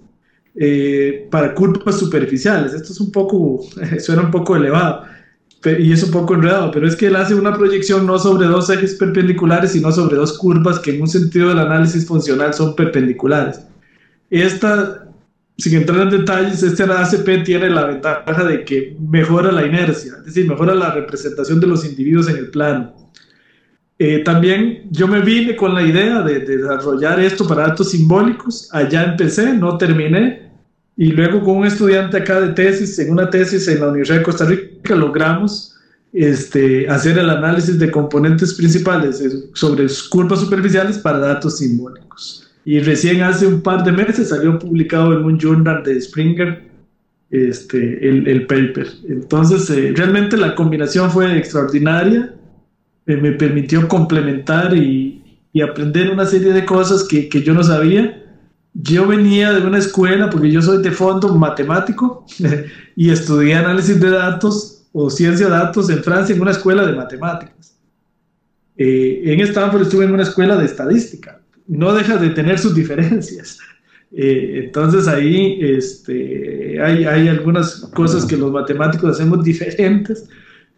eh, 0.54 1.26
para 1.30 1.54
curvas 1.54 1.98
superficiales. 1.98 2.74
Esto 2.74 2.92
es 2.92 3.00
un 3.00 3.12
poco, 3.12 3.60
suena 4.00 4.22
un 4.22 4.30
poco 4.30 4.56
elevado 4.56 5.04
y 5.64 5.92
es 5.92 6.02
un 6.04 6.10
poco 6.12 6.34
enredado, 6.34 6.70
pero 6.70 6.86
es 6.86 6.94
que 6.94 7.06
él 7.06 7.16
hace 7.16 7.34
una 7.34 7.56
proyección 7.56 8.06
no 8.06 8.18
sobre 8.18 8.46
dos 8.46 8.70
ejes 8.70 8.94
perpendiculares, 8.94 9.72
sino 9.72 9.90
sobre 9.90 10.16
dos 10.16 10.38
curvas 10.38 10.78
que 10.78 10.94
en 10.94 11.02
un 11.02 11.08
sentido 11.08 11.48
del 11.48 11.58
análisis 11.58 12.06
funcional 12.06 12.54
son 12.54 12.76
perpendiculares. 12.76 13.60
Esta, 14.30 15.08
sin 15.56 15.74
entrar 15.78 16.02
en 16.02 16.10
detalles, 16.10 16.62
este 16.62 16.84
ACP 16.84 17.44
tiene 17.44 17.70
la 17.70 17.86
ventaja 17.86 18.44
de 18.44 18.64
que 18.64 18.96
mejora 19.00 19.50
la 19.50 19.66
inercia, 19.66 20.12
es 20.20 20.26
decir, 20.26 20.48
mejora 20.48 20.74
la 20.74 20.92
representación 20.92 21.58
de 21.58 21.66
los 21.66 21.84
individuos 21.84 22.28
en 22.28 22.36
el 22.36 22.50
plano. 22.50 22.94
Eh, 23.98 24.22
también 24.24 24.84
yo 24.90 25.08
me 25.08 25.20
vine 25.20 25.56
con 25.56 25.74
la 25.74 25.82
idea 25.82 26.22
de, 26.22 26.40
de 26.40 26.58
desarrollar 26.58 27.18
esto 27.18 27.46
para 27.48 27.68
datos 27.68 27.90
simbólicos, 27.90 28.68
allá 28.72 29.04
empecé, 29.04 29.52
no 29.54 29.76
terminé, 29.76 30.48
y 30.96 31.12
luego 31.12 31.42
con 31.42 31.58
un 31.58 31.66
estudiante 31.66 32.16
acá 32.16 32.40
de 32.40 32.48
tesis, 32.54 32.98
en 32.98 33.10
una 33.10 33.30
tesis 33.30 33.66
en 33.68 33.80
la 33.80 33.88
Universidad 33.88 34.18
de 34.18 34.24
Costa 34.24 34.44
Rica, 34.44 34.94
logramos 34.94 35.74
este, 36.12 36.88
hacer 36.88 37.18
el 37.18 37.30
análisis 37.30 37.78
de 37.78 37.90
componentes 37.90 38.54
principales 38.54 39.22
sobre 39.52 39.86
curvas 40.10 40.40
superficiales 40.40 40.98
para 40.98 41.18
datos 41.18 41.58
simbólicos. 41.58 42.48
Y 42.64 42.80
recién 42.80 43.22
hace 43.22 43.46
un 43.46 43.62
par 43.62 43.84
de 43.84 43.92
meses 43.92 44.28
salió 44.28 44.58
publicado 44.58 45.12
en 45.12 45.24
un 45.24 45.38
journal 45.38 45.82
de 45.84 46.00
Springer 46.00 46.62
este, 47.30 48.08
el, 48.08 48.26
el 48.26 48.46
paper. 48.46 48.88
Entonces, 49.08 49.70
eh, 49.70 49.92
realmente 49.94 50.36
la 50.36 50.54
combinación 50.54 51.10
fue 51.10 51.36
extraordinaria. 51.38 52.34
Eh, 53.08 53.16
me 53.16 53.32
permitió 53.32 53.88
complementar 53.88 54.76
y, 54.76 55.40
y, 55.52 55.60
aprender 55.60 56.10
una 56.10 56.26
serie 56.26 56.52
de 56.52 56.64
cosas 56.64 57.02
que, 57.02 57.28
que 57.28 57.42
yo 57.42 57.54
no 57.54 57.64
sabía 57.64 58.22
yo 58.80 59.06
venía 59.06 59.52
de 59.52 59.66
una 59.66 59.78
escuela, 59.78 60.30
porque 60.30 60.50
yo 60.50 60.62
soy 60.62 60.82
de 60.82 60.92
fondo 60.92 61.34
matemático, 61.34 62.24
y 62.96 63.10
estudié 63.10 63.54
análisis 63.54 64.00
de 64.00 64.10
datos 64.10 64.86
o 64.92 65.10
ciencia 65.10 65.46
de 65.46 65.52
datos 65.52 65.90
en 65.90 66.02
Francia 66.02 66.34
en 66.34 66.40
una 66.40 66.52
escuela 66.52 66.86
de 66.86 66.92
matemáticas. 66.92 67.76
Eh, 68.76 69.22
en 69.24 69.40
Stanford 69.40 69.82
estuve 69.82 70.04
en 70.04 70.12
una 70.12 70.22
escuela 70.22 70.56
de 70.56 70.64
estadística. 70.64 71.40
No 71.66 71.92
deja 71.92 72.16
de 72.16 72.30
tener 72.30 72.58
sus 72.58 72.74
diferencias. 72.74 73.58
Eh, 74.10 74.62
entonces 74.64 75.06
ahí 75.06 75.58
este, 75.60 76.80
hay, 76.80 77.04
hay, 77.04 77.28
algunas 77.28 77.90
cosas 77.92 78.24
que 78.24 78.38
los 78.38 78.50
matemáticos 78.50 79.10
hacemos 79.10 79.44
diferentes. 79.44 80.26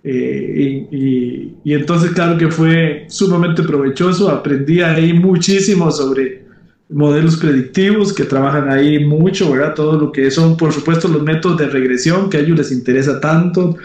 Eh, 0.02 0.86
y, 0.90 1.54
y, 1.62 1.74
entonces 1.74 2.12
claro 2.12 2.38
que 2.38 2.48
fue 2.48 3.06
sumamente 3.08 3.62
provechoso. 3.62 4.30
Aprendí 4.30 4.80
ahí 4.80 5.12
muchísimo 5.12 5.90
sobre 5.90 6.44
modelos 6.88 7.36
predictivos 7.36 8.12
que 8.12 8.24
trabajan 8.24 8.68
ahí 8.70 9.04
mucho, 9.04 9.52
¿verdad? 9.52 9.74
Todo 9.74 9.98
lo 9.98 10.12
que 10.12 10.30
son, 10.30 10.56
por 10.56 10.72
supuesto, 10.72 11.08
los 11.08 11.22
métodos 11.22 11.58
de 11.58 11.68
regresión 11.68 12.28
que 12.28 12.38
a 12.38 12.40
ellos 12.40 12.58
les 12.58 12.72
interesa 12.72 13.20
tanto, 13.20 13.76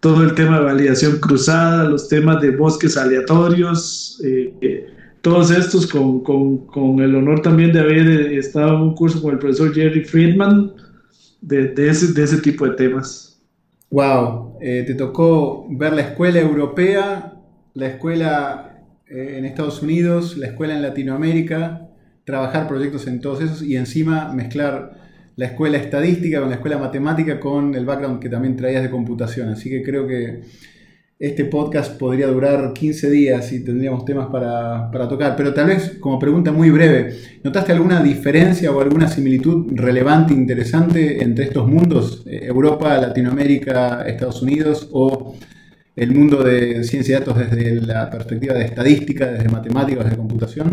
todo 0.00 0.22
el 0.22 0.34
tema 0.34 0.58
de 0.58 0.64
validación 0.64 1.18
cruzada, 1.18 1.88
los 1.88 2.08
temas 2.08 2.40
de 2.42 2.50
bosques 2.50 2.96
aleatorios, 2.96 4.20
eh, 4.24 4.52
eh, 4.60 4.86
todos 5.22 5.50
estos 5.50 5.86
con, 5.86 6.22
con, 6.24 6.66
con, 6.66 7.00
el 7.00 7.14
honor 7.14 7.40
también 7.40 7.72
de 7.72 7.80
haber 7.80 8.08
estado 8.32 8.74
en 8.74 8.82
un 8.82 8.94
curso 8.94 9.22
con 9.22 9.32
el 9.32 9.38
profesor 9.38 9.72
Jerry 9.72 10.04
Friedman 10.04 10.72
de, 11.40 11.68
de, 11.68 11.88
ese, 11.88 12.12
de 12.12 12.24
ese 12.24 12.38
tipo 12.38 12.66
de 12.66 12.72
temas. 12.72 13.40
Wow, 13.90 14.51
te 14.62 14.94
tocó 14.94 15.66
ver 15.70 15.92
la 15.92 16.02
escuela 16.02 16.38
europea, 16.38 17.34
la 17.74 17.86
escuela 17.88 18.84
en 19.08 19.44
Estados 19.44 19.82
Unidos, 19.82 20.36
la 20.36 20.46
escuela 20.46 20.74
en 20.74 20.82
Latinoamérica, 20.82 21.88
trabajar 22.24 22.68
proyectos 22.68 23.08
en 23.08 23.20
todos 23.20 23.42
esos 23.42 23.62
y 23.62 23.76
encima 23.76 24.32
mezclar 24.32 25.02
la 25.34 25.46
escuela 25.46 25.78
estadística 25.78 26.38
con 26.40 26.50
la 26.50 26.56
escuela 26.56 26.78
matemática 26.78 27.40
con 27.40 27.74
el 27.74 27.84
background 27.84 28.20
que 28.20 28.28
también 28.28 28.54
traías 28.54 28.82
de 28.82 28.90
computación. 28.90 29.48
Así 29.48 29.68
que 29.68 29.82
creo 29.82 30.06
que 30.06 30.42
este 31.22 31.44
podcast 31.44 31.96
podría 32.00 32.26
durar 32.26 32.72
15 32.72 33.08
días 33.08 33.52
y 33.52 33.62
tendríamos 33.62 34.04
temas 34.04 34.26
para, 34.26 34.90
tocar. 35.08 35.36
Pero 35.36 35.54
tal 35.54 35.68
vez, 35.68 35.98
como 36.00 36.18
pregunta 36.18 36.50
muy 36.50 36.70
breve, 36.70 37.14
¿notaste 37.44 37.70
alguna 37.70 38.02
diferencia 38.02 38.72
o 38.72 38.80
alguna 38.80 39.06
similitud 39.06 39.68
relevante, 39.70 40.34
interesante 40.34 41.22
entre 41.22 41.44
estos 41.44 41.68
mundos? 41.68 42.24
Eh, 42.26 42.40
Europa, 42.42 42.98
Latinoamérica, 42.98 44.02
Estados 44.04 44.42
Unidos 44.42 44.88
o 44.90 45.36
el 45.94 46.12
mundo 46.12 46.42
de 46.42 46.82
ciencia 46.82 47.20
de 47.20 47.24
datos 47.24 47.38
desde 47.38 47.80
la 47.82 48.10
perspectiva 48.10 48.54
de 48.54 48.64
estadística, 48.64 49.30
desde 49.30 49.48
matemáticas, 49.48 50.02
desde 50.02 50.16
computación? 50.16 50.72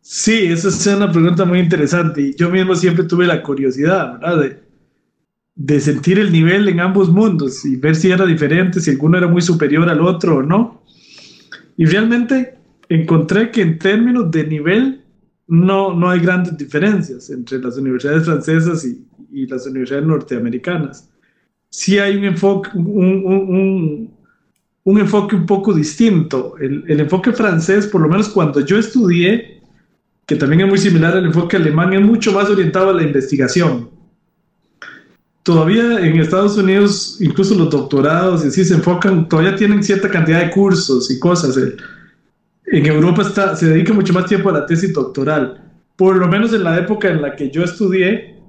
Sí, 0.00 0.52
esa 0.52 0.68
es 0.68 0.86
una 0.86 1.10
pregunta 1.10 1.44
muy 1.44 1.58
interesante. 1.58 2.20
Y 2.20 2.36
yo 2.36 2.48
mismo 2.48 2.76
siempre 2.76 3.06
tuve 3.06 3.26
la 3.26 3.42
curiosidad, 3.42 4.20
¿verdad? 4.20 4.40
De, 4.40 4.63
sentir 5.80 6.18
el 6.18 6.32
nivel 6.32 6.68
en 6.68 6.80
ambos 6.80 7.10
mundos 7.10 7.64
y 7.64 7.76
ver 7.76 7.94
si 7.94 8.10
era 8.10 8.26
diferente, 8.26 8.80
si 8.80 8.90
alguno 8.90 9.18
era 9.18 9.28
muy 9.28 9.42
superior 9.42 9.88
al 9.88 10.00
otro 10.00 10.38
o 10.38 10.42
no. 10.42 10.82
Y 11.76 11.86
realmente 11.86 12.54
encontré 12.88 13.50
que 13.50 13.62
en 13.62 13.78
términos 13.78 14.30
de 14.30 14.46
nivel 14.46 15.04
no, 15.46 15.94
no 15.94 16.10
hay 16.10 16.20
grandes 16.20 16.56
diferencias 16.56 17.30
entre 17.30 17.58
las 17.58 17.76
universidades 17.76 18.24
francesas 18.24 18.84
y, 18.84 19.04
y 19.32 19.46
las 19.46 19.66
universidades 19.66 20.06
norteamericanas. 20.06 21.10
Sí 21.68 21.98
hay 21.98 22.16
un 22.16 22.24
enfoque, 22.24 22.70
un, 22.74 22.86
un, 22.86 24.10
un, 24.84 24.98
enfoque 24.98 25.36
un 25.36 25.46
poco 25.46 25.72
distinto. 25.72 26.56
El, 26.60 26.84
el 26.88 27.00
enfoque 27.00 27.32
francés, 27.32 27.86
por 27.86 28.00
lo 28.00 28.08
menos 28.08 28.28
cuando 28.28 28.60
yo 28.60 28.78
estudié, 28.78 29.60
que 30.26 30.36
también 30.36 30.62
es 30.62 30.68
muy 30.68 30.78
similar 30.78 31.16
al 31.16 31.26
enfoque 31.26 31.56
alemán, 31.56 31.92
es 31.92 32.00
mucho 32.00 32.32
más 32.32 32.48
orientado 32.48 32.90
a 32.90 32.94
la 32.94 33.02
investigación. 33.02 33.93
Todavía 35.44 36.00
en 36.00 36.18
Estados 36.18 36.56
Unidos, 36.56 37.18
incluso 37.20 37.54
los 37.54 37.68
doctorados 37.68 38.46
y 38.46 38.64
se 38.64 38.74
enfocan, 38.74 39.28
todavía 39.28 39.54
tienen 39.54 39.84
cierta 39.84 40.08
cantidad 40.08 40.40
de 40.40 40.50
cursos 40.50 41.10
y 41.10 41.20
cosas. 41.20 41.58
En 42.66 42.86
Europa 42.86 43.20
está, 43.20 43.54
se 43.54 43.68
dedica 43.68 43.92
mucho 43.92 44.14
más 44.14 44.24
tiempo 44.24 44.48
a 44.48 44.54
la 44.54 44.64
tesis 44.64 44.94
doctoral. 44.94 45.62
Por 45.96 46.16
lo 46.16 46.28
menos 46.28 46.54
en 46.54 46.64
la 46.64 46.78
época 46.78 47.10
en 47.10 47.20
la 47.20 47.36
que 47.36 47.50
yo 47.50 47.62
estudié, 47.62 48.40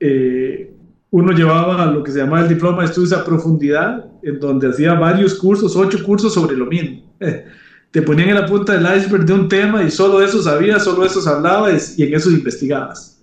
eh, 0.00 0.74
uno 1.10 1.30
llevaba 1.30 1.86
lo 1.86 2.02
que 2.02 2.10
se 2.10 2.18
llamaba 2.18 2.42
el 2.42 2.48
diploma 2.48 2.82
de 2.82 2.88
estudios 2.88 3.12
a 3.12 3.24
profundidad, 3.24 4.06
en 4.24 4.40
donde 4.40 4.70
hacía 4.70 4.94
varios 4.94 5.34
cursos, 5.34 5.76
ocho 5.76 6.02
cursos 6.02 6.34
sobre 6.34 6.56
lo 6.56 6.66
mismo. 6.66 7.14
te 7.92 8.02
ponían 8.02 8.30
en 8.30 8.34
la 8.34 8.46
punta 8.46 8.72
del 8.72 8.98
iceberg 8.98 9.24
de 9.24 9.34
un 9.34 9.48
tema 9.48 9.84
y 9.84 9.90
solo 9.92 10.20
eso 10.20 10.42
sabías, 10.42 10.82
solo 10.82 11.04
eso 11.04 11.20
hablabas 11.30 11.96
y 11.96 12.02
en 12.02 12.12
eso 12.12 12.28
investigabas. 12.28 13.22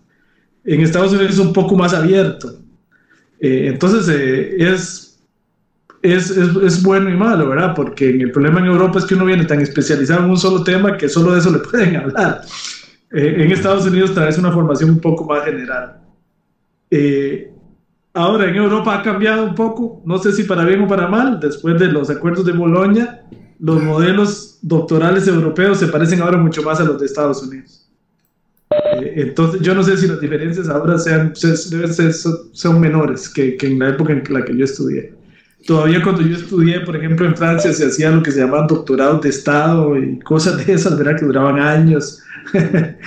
En 0.63 0.79
Estados 0.79 1.11
Unidos 1.11 1.33
es 1.33 1.39
un 1.39 1.51
poco 1.51 1.75
más 1.75 1.93
abierto. 1.93 2.66
Eh, 3.39 3.67
entonces 3.67 4.07
eh, 4.09 4.55
es, 4.57 5.19
es, 6.01 6.31
es, 6.31 6.83
bueno 6.83 7.09
y 7.09 7.15
malo, 7.15 7.49
¿verdad? 7.49 7.73
Porque 7.75 8.09
el 8.09 8.31
problema 8.31 8.59
en 8.59 8.65
Europa 8.65 8.99
es 8.99 9.05
que 9.05 9.15
uno 9.15 9.25
viene 9.25 9.45
tan 9.45 9.61
especializado 9.61 10.23
en 10.23 10.31
un 10.31 10.37
solo 10.37 10.63
tema 10.63 10.97
que 10.97 11.07
solo 11.07 11.33
de 11.33 11.39
eso 11.39 11.51
le 11.51 11.59
pueden 11.71 11.95
hablar. 11.95 12.41
Eh, 13.11 13.35
en 13.37 13.51
Estados 13.51 13.85
Unidos 13.85 14.13
traes 14.13 14.37
una 14.37 14.51
formación 14.51 14.89
un 14.89 14.99
poco 14.99 15.25
más 15.25 15.45
general. 15.45 15.97
ahora 18.13 18.49
en 18.49 18.55
Europa 18.55 18.95
ha 18.95 19.03
cambiado 19.03 19.43
un 19.43 19.55
poco, 19.55 20.01
no 20.05 20.17
sé 20.17 20.31
si 20.31 20.43
para 20.43 20.65
bien 20.65 20.81
o 20.81 20.87
para 20.87 21.07
mal, 21.07 21.39
después 21.39 21.79
de 21.79 21.87
los 21.87 22.09
acuerdos 22.09 22.45
de 22.45 22.53
Bolonia 22.53 23.21
los 23.59 23.81
modelos 23.81 24.59
doctorales 24.61 25.27
europeos 25.27 25.79
se 25.79 25.87
parecen 25.87 26.21
ahora 26.21 26.37
mucho 26.37 26.61
más 26.61 26.79
a 26.79 26.83
los 26.83 26.99
de 26.99 27.05
Estados 27.05 27.41
Unidos. 27.41 27.86
Eh, 28.69 29.13
entonces, 29.17 29.61
yo 29.61 29.73
no 29.73 29.83
sé 29.83 29.97
si 29.97 30.07
las 30.07 30.19
diferencias 30.19 30.67
ahora 30.69 30.97
sean, 30.97 31.33
son 31.35 32.79
menores 32.79 33.29
que, 33.29 33.55
que, 33.55 33.67
en 33.67 33.79
la 33.79 33.89
época 33.89 34.13
en 34.13 34.23
la 34.29 34.43
que 34.43 34.57
yo 34.57 34.65
estudié. 34.65 35.13
Todavía 35.65 36.01
cuando 36.01 36.21
yo 36.21 36.37
estudié, 36.37 36.81
por 36.81 36.95
ejemplo, 36.95 37.25
en 37.25 37.35
Francia 37.35 37.73
se 37.73 37.85
hacía 37.85 38.11
lo 38.11 38.23
que 38.23 38.31
se 38.31 38.39
llamaban 38.39 38.67
doctorados 38.67 39.21
de 39.21 39.29
Estado 39.29 39.97
y 39.97 40.19
cosas 40.19 40.65
de 40.65 40.73
esas, 40.73 40.97
¿verdad? 40.97 41.19
Que 41.19 41.25
duraban 41.25 41.59
años. 41.59 42.21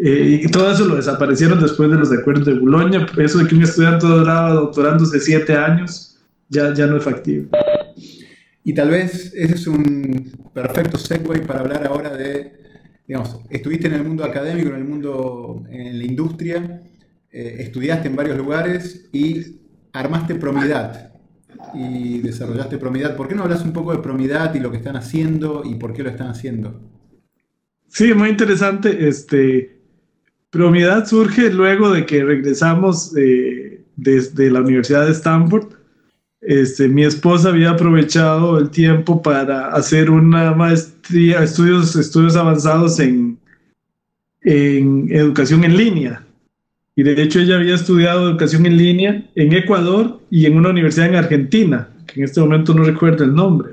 Eh, 0.00 0.42
y 0.44 0.48
todo 0.52 0.70
eso 0.70 0.84
lo 0.84 0.94
desaparecieron 0.94 1.60
después 1.60 1.90
de 1.90 1.96
los 1.96 2.12
acuerdos 2.12 2.46
de 2.46 2.54
Boulogne. 2.54 3.04
Eso 3.16 3.38
de 3.38 3.48
que 3.48 3.56
un 3.56 3.64
estudiante 3.64 4.06
duraba 4.06 4.52
doctorándose 4.52 5.18
siete 5.18 5.56
años, 5.56 6.16
ya, 6.48 6.72
ya 6.72 6.86
no 6.86 6.98
es 6.98 7.02
factible. 7.02 7.48
Y 8.62 8.74
tal 8.74 8.90
vez 8.90 9.32
ese 9.34 9.54
es 9.54 9.66
un 9.66 10.30
perfecto 10.54 10.98
segue 10.98 11.40
para 11.40 11.58
hablar 11.58 11.84
ahora 11.84 12.16
de, 12.16 12.57
digamos, 13.08 13.40
estuviste 13.48 13.88
en 13.88 13.94
el 13.94 14.04
mundo 14.04 14.22
académico, 14.22 14.68
en 14.68 14.74
el 14.76 14.84
mundo, 14.84 15.64
en 15.70 15.98
la 15.98 16.04
industria, 16.04 16.82
eh, 17.30 17.56
estudiaste 17.60 18.08
en 18.08 18.16
varios 18.16 18.36
lugares 18.36 19.08
y 19.12 19.60
armaste 19.94 20.34
Promidad 20.34 21.14
y 21.72 22.18
desarrollaste 22.18 22.76
Promidad. 22.76 23.16
¿Por 23.16 23.26
qué 23.26 23.34
no 23.34 23.44
hablas 23.44 23.64
un 23.64 23.72
poco 23.72 23.92
de 23.92 24.02
Promidad 24.02 24.54
y 24.54 24.60
lo 24.60 24.70
que 24.70 24.76
están 24.76 24.96
haciendo 24.96 25.62
y 25.64 25.76
por 25.76 25.94
qué 25.94 26.02
lo 26.02 26.10
están 26.10 26.28
haciendo? 26.28 26.82
Sí, 27.88 28.12
muy 28.12 28.28
interesante. 28.28 29.08
Este, 29.08 29.80
Promidad 30.50 31.06
surge 31.06 31.50
luego 31.50 31.90
de 31.90 32.04
que 32.04 32.22
regresamos 32.22 33.16
eh, 33.16 33.86
desde 33.96 34.50
la 34.50 34.60
Universidad 34.60 35.06
de 35.06 35.12
Stanford 35.12 35.77
este, 36.40 36.88
mi 36.88 37.04
esposa 37.04 37.48
había 37.48 37.70
aprovechado 37.70 38.58
el 38.58 38.70
tiempo 38.70 39.20
para 39.22 39.68
hacer 39.68 40.10
una 40.10 40.54
maestría, 40.54 41.42
estudios, 41.42 41.96
estudios 41.96 42.36
avanzados 42.36 43.00
en, 43.00 43.38
en 44.42 45.08
educación 45.10 45.64
en 45.64 45.76
línea. 45.76 46.24
Y 46.94 47.02
de 47.02 47.22
hecho 47.22 47.40
ella 47.40 47.56
había 47.56 47.74
estudiado 47.74 48.28
educación 48.28 48.66
en 48.66 48.76
línea 48.76 49.24
en 49.34 49.52
Ecuador 49.52 50.20
y 50.30 50.46
en 50.46 50.56
una 50.56 50.70
universidad 50.70 51.06
en 51.06 51.16
Argentina, 51.16 51.88
que 52.06 52.20
en 52.20 52.24
este 52.24 52.40
momento 52.40 52.74
no 52.74 52.82
recuerdo 52.82 53.24
el 53.24 53.34
nombre. 53.34 53.70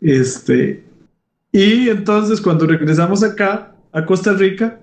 Este, 0.00 0.84
y 1.52 1.88
entonces 1.88 2.40
cuando 2.40 2.66
regresamos 2.66 3.22
acá, 3.22 3.74
a 3.92 4.04
Costa 4.04 4.34
Rica, 4.34 4.78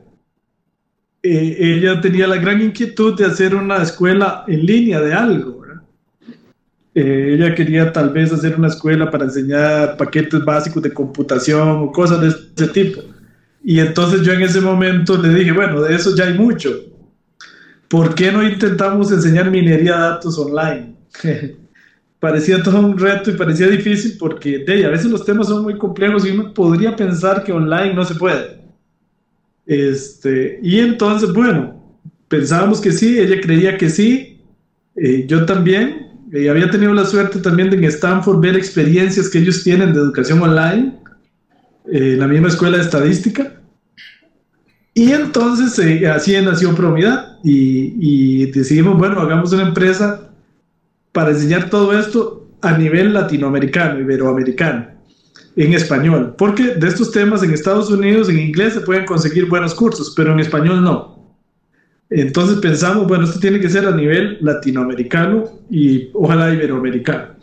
eh, 1.21 1.57
ella 1.59 2.01
tenía 2.01 2.27
la 2.27 2.37
gran 2.37 2.61
inquietud 2.61 3.17
de 3.17 3.25
hacer 3.25 3.55
una 3.55 3.81
escuela 3.81 4.43
en 4.47 4.65
línea 4.65 4.99
de 4.99 5.13
algo. 5.13 5.64
Eh, 6.95 7.35
ella 7.35 7.53
quería 7.53 7.91
tal 7.91 8.09
vez 8.09 8.31
hacer 8.31 8.55
una 8.57 8.69
escuela 8.69 9.11
para 9.11 9.25
enseñar 9.25 9.97
paquetes 9.97 10.43
básicos 10.43 10.81
de 10.81 10.93
computación 10.93 11.69
o 11.69 11.91
cosas 11.91 12.21
de 12.21 12.29
ese 12.29 12.73
tipo. 12.73 13.01
Y 13.63 13.79
entonces 13.79 14.21
yo 14.21 14.33
en 14.33 14.41
ese 14.41 14.61
momento 14.61 15.17
le 15.17 15.29
dije, 15.29 15.51
bueno, 15.51 15.81
de 15.81 15.93
eso 15.93 16.15
ya 16.15 16.25
hay 16.25 16.33
mucho. 16.33 16.71
¿Por 17.89 18.15
qué 18.15 18.31
no 18.31 18.41
intentamos 18.41 19.11
enseñar 19.11 19.51
minería 19.51 19.95
de 19.95 20.01
datos 20.01 20.39
online? 20.39 20.95
parecía 22.25 22.63
todo 22.63 22.79
un 22.79 22.97
reto 22.97 23.29
y 23.29 23.35
parecía 23.35 23.67
difícil 23.67 24.15
porque 24.17 24.57
de 24.59 24.83
a 24.85 24.89
veces 24.89 25.11
los 25.11 25.23
temas 25.23 25.47
son 25.47 25.61
muy 25.61 25.77
complejos 25.77 26.25
y 26.25 26.31
uno 26.31 26.51
podría 26.53 26.95
pensar 26.95 27.43
que 27.43 27.51
online 27.51 27.93
no 27.93 28.03
se 28.03 28.15
puede. 28.15 28.61
Este, 29.65 30.59
y 30.61 30.79
entonces, 30.79 31.31
bueno, 31.31 31.83
pensábamos 32.27 32.81
que 32.81 32.91
sí, 32.91 33.19
ella 33.19 33.39
creía 33.39 33.77
que 33.77 33.89
sí, 33.89 34.41
eh, 34.95 35.25
yo 35.27 35.45
también, 35.45 36.04
y 36.35 36.47
había 36.47 36.69
tenido 36.69 36.93
la 36.93 37.05
suerte 37.05 37.39
también 37.39 37.69
de 37.69 37.77
en 37.77 37.83
Stanford 37.85 38.39
ver 38.39 38.55
experiencias 38.55 39.29
que 39.29 39.39
ellos 39.39 39.63
tienen 39.63 39.93
de 39.93 39.99
educación 39.99 40.41
online, 40.41 40.93
eh, 41.91 42.15
la 42.17 42.27
misma 42.27 42.49
escuela 42.49 42.77
de 42.77 42.83
estadística. 42.83 43.53
Y 44.93 45.11
entonces 45.11 45.77
eh, 45.79 46.07
así 46.07 46.33
nació 46.41 46.73
Promidad 46.73 47.37
y, 47.43 47.93
y 47.99 48.51
decidimos, 48.51 48.97
bueno, 48.97 49.19
hagamos 49.19 49.51
una 49.53 49.63
empresa 49.63 50.29
para 51.11 51.31
enseñar 51.31 51.69
todo 51.69 51.97
esto 51.97 52.47
a 52.61 52.77
nivel 52.77 53.13
latinoamericano, 53.13 53.99
iberoamericano, 53.99 54.87
en 55.55 55.73
español. 55.73 56.35
Porque 56.37 56.75
de 56.75 56.87
estos 56.87 57.11
temas 57.11 57.43
en 57.43 57.51
Estados 57.51 57.89
Unidos, 57.89 58.29
en 58.29 58.39
inglés, 58.39 58.73
se 58.73 58.81
pueden 58.81 59.05
conseguir 59.05 59.47
buenos 59.47 59.75
cursos, 59.75 60.13
pero 60.15 60.33
en 60.33 60.39
español 60.39 60.83
no. 60.83 61.14
Entonces 62.09 62.59
pensamos, 62.59 63.07
bueno, 63.07 63.25
esto 63.25 63.39
tiene 63.39 63.59
que 63.59 63.69
ser 63.69 63.85
a 63.85 63.91
nivel 63.91 64.37
latinoamericano 64.41 65.43
y 65.69 66.09
ojalá 66.13 66.53
iberoamericano. 66.53 67.35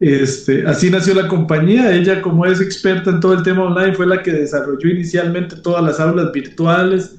Este, 0.00 0.66
así 0.66 0.90
nació 0.90 1.14
la 1.14 1.28
compañía. 1.28 1.94
Ella, 1.94 2.20
como 2.20 2.46
es 2.46 2.60
experta 2.60 3.10
en 3.10 3.20
todo 3.20 3.34
el 3.34 3.42
tema 3.42 3.64
online, 3.64 3.94
fue 3.94 4.06
la 4.06 4.22
que 4.22 4.32
desarrolló 4.32 4.88
inicialmente 4.88 5.56
todas 5.56 5.82
las 5.82 6.00
aulas 6.00 6.32
virtuales, 6.32 7.12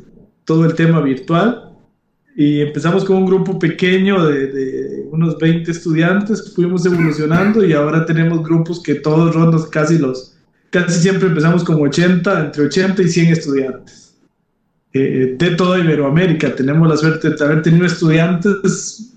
todo 0.44 0.66
el 0.66 0.74
tema 0.74 1.02
virtual 1.02 1.66
y 2.36 2.60
empezamos 2.60 3.06
con 3.06 3.16
un 3.16 3.26
grupo 3.26 3.58
pequeño 3.58 4.26
de, 4.26 5.08
unos 5.10 5.38
20 5.38 5.72
estudiantes, 5.72 6.44
fuimos 6.54 6.86
evolucionando 6.86 7.64
y 7.64 7.72
ahora 7.72 8.04
tenemos 8.04 8.44
grupos 8.44 8.82
que 8.82 8.96
todos 8.96 9.34
rondan 9.34 9.62
casi 9.72 9.98
los, 9.98 10.34
casi 10.70 11.00
siempre 11.00 11.30
empezamos 11.30 11.64
con 11.64 11.82
80, 11.82 12.42
entre 12.42 12.64
80 12.64 13.02
y 13.02 13.08
100 13.08 13.28
estudiantes. 13.32 14.05
Eh, 14.98 15.36
de 15.38 15.50
toda 15.58 15.78
Iberoamérica, 15.78 16.56
tenemos 16.56 16.88
la 16.88 16.96
suerte 16.96 17.30
de 17.30 17.44
haber 17.44 17.62
tenido 17.62 17.86
estudiantes 17.86 19.12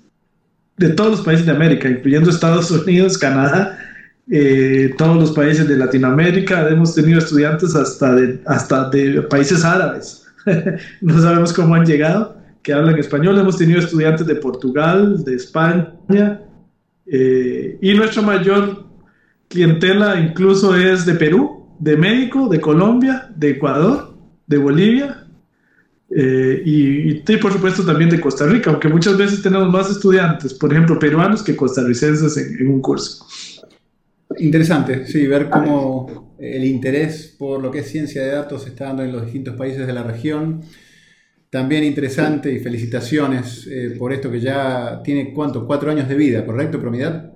de 0.77 0.89
todos 0.89 1.13
los 1.13 1.21
países 1.21 1.47
de 1.47 1.53
América, 1.53 1.89
incluyendo 1.89 2.31
Estados 2.31 2.69
Unidos, 2.73 3.17
Canadá, 3.17 3.79
eh, 4.29 4.93
todos 4.99 5.17
los 5.17 5.31
países 5.31 5.69
de 5.69 5.77
Latinoamérica, 5.77 6.69
hemos 6.69 6.97
tenido 6.97 7.21
estudiantes 7.21 7.77
hasta 7.77 8.91
de, 8.91 9.23
países 9.31 9.65
árabes, 9.65 10.27
no 11.01 11.23
sabemos 11.23 11.53
cómo 11.53 11.77
han 11.77 11.87
llegado 11.87 12.37
que 12.65 12.73
hablan 12.73 12.99
español. 12.99 13.39
Hemos 13.39 13.57
tenido 13.57 13.79
estudiantes 13.79 14.27
de 14.27 14.35
Portugal, 14.35 15.23
de 15.23 15.37
España, 15.37 16.41
eh, 17.07 17.79
y 17.81 17.95
nuestra 17.95 18.23
mayor 18.23 18.85
clientela 19.47 20.19
incluso 20.19 20.77
es 20.77 21.07
de 21.07 21.15
Perú, 21.15 21.69
de 21.79 21.97
México, 21.97 22.49
de 22.49 22.61
Colombia, 22.61 23.31
de 23.37 23.51
Ecuador, 23.51 24.17
de 24.49 24.59
Bolivia, 24.59 25.28
eh, 26.11 26.63
y, 26.65 27.15
por 27.37 27.53
supuesto 27.53 27.85
también 27.85 28.11
de 28.11 28.21
Costa 28.21 28.47
Rica, 28.47 28.71
aunque 28.71 28.89
muchas 28.89 29.17
veces 29.17 29.43
tenemos 29.43 29.71
más 29.71 29.91
estudiantes, 29.91 30.55
por 30.55 30.73
ejemplo, 30.73 30.99
peruanos 30.99 31.43
que 31.43 31.55
costarricenses 31.55 32.37
en, 32.37 32.59
en 32.61 32.69
un 32.69 32.81
curso. 32.81 33.27
Interesante, 34.39 35.07
sí, 35.07 35.27
ver 35.27 35.49
cómo 35.49 36.35
el 36.39 36.65
interés 36.65 37.35
por 37.39 37.61
lo 37.61 37.71
que 37.71 37.81
es 37.81 37.91
ciencia 37.91 38.23
de 38.23 38.29
datos 38.29 38.63
se 38.63 38.71
está 38.71 38.87
dando 38.87 39.03
en 39.03 39.13
los 39.13 39.23
distintos 39.25 39.57
países 39.57 39.87
de 39.87 39.93
la 39.93 40.03
región. 40.03 40.63
También 41.51 41.83
interesante 41.85 42.53
y 42.53 42.59
felicitaciones 42.59 43.67
eh, 43.71 43.97
por 43.99 44.13
esto 44.13 44.31
que 44.31 44.41
ya 44.41 45.01
tiene, 45.03 45.33
¿cuánto? 45.33 45.67
Cuatro 45.67 45.91
años 45.91 46.09
de 46.09 46.15
vida, 46.15 46.45
¿correcto, 46.45 46.79
Promidad? 46.79 47.33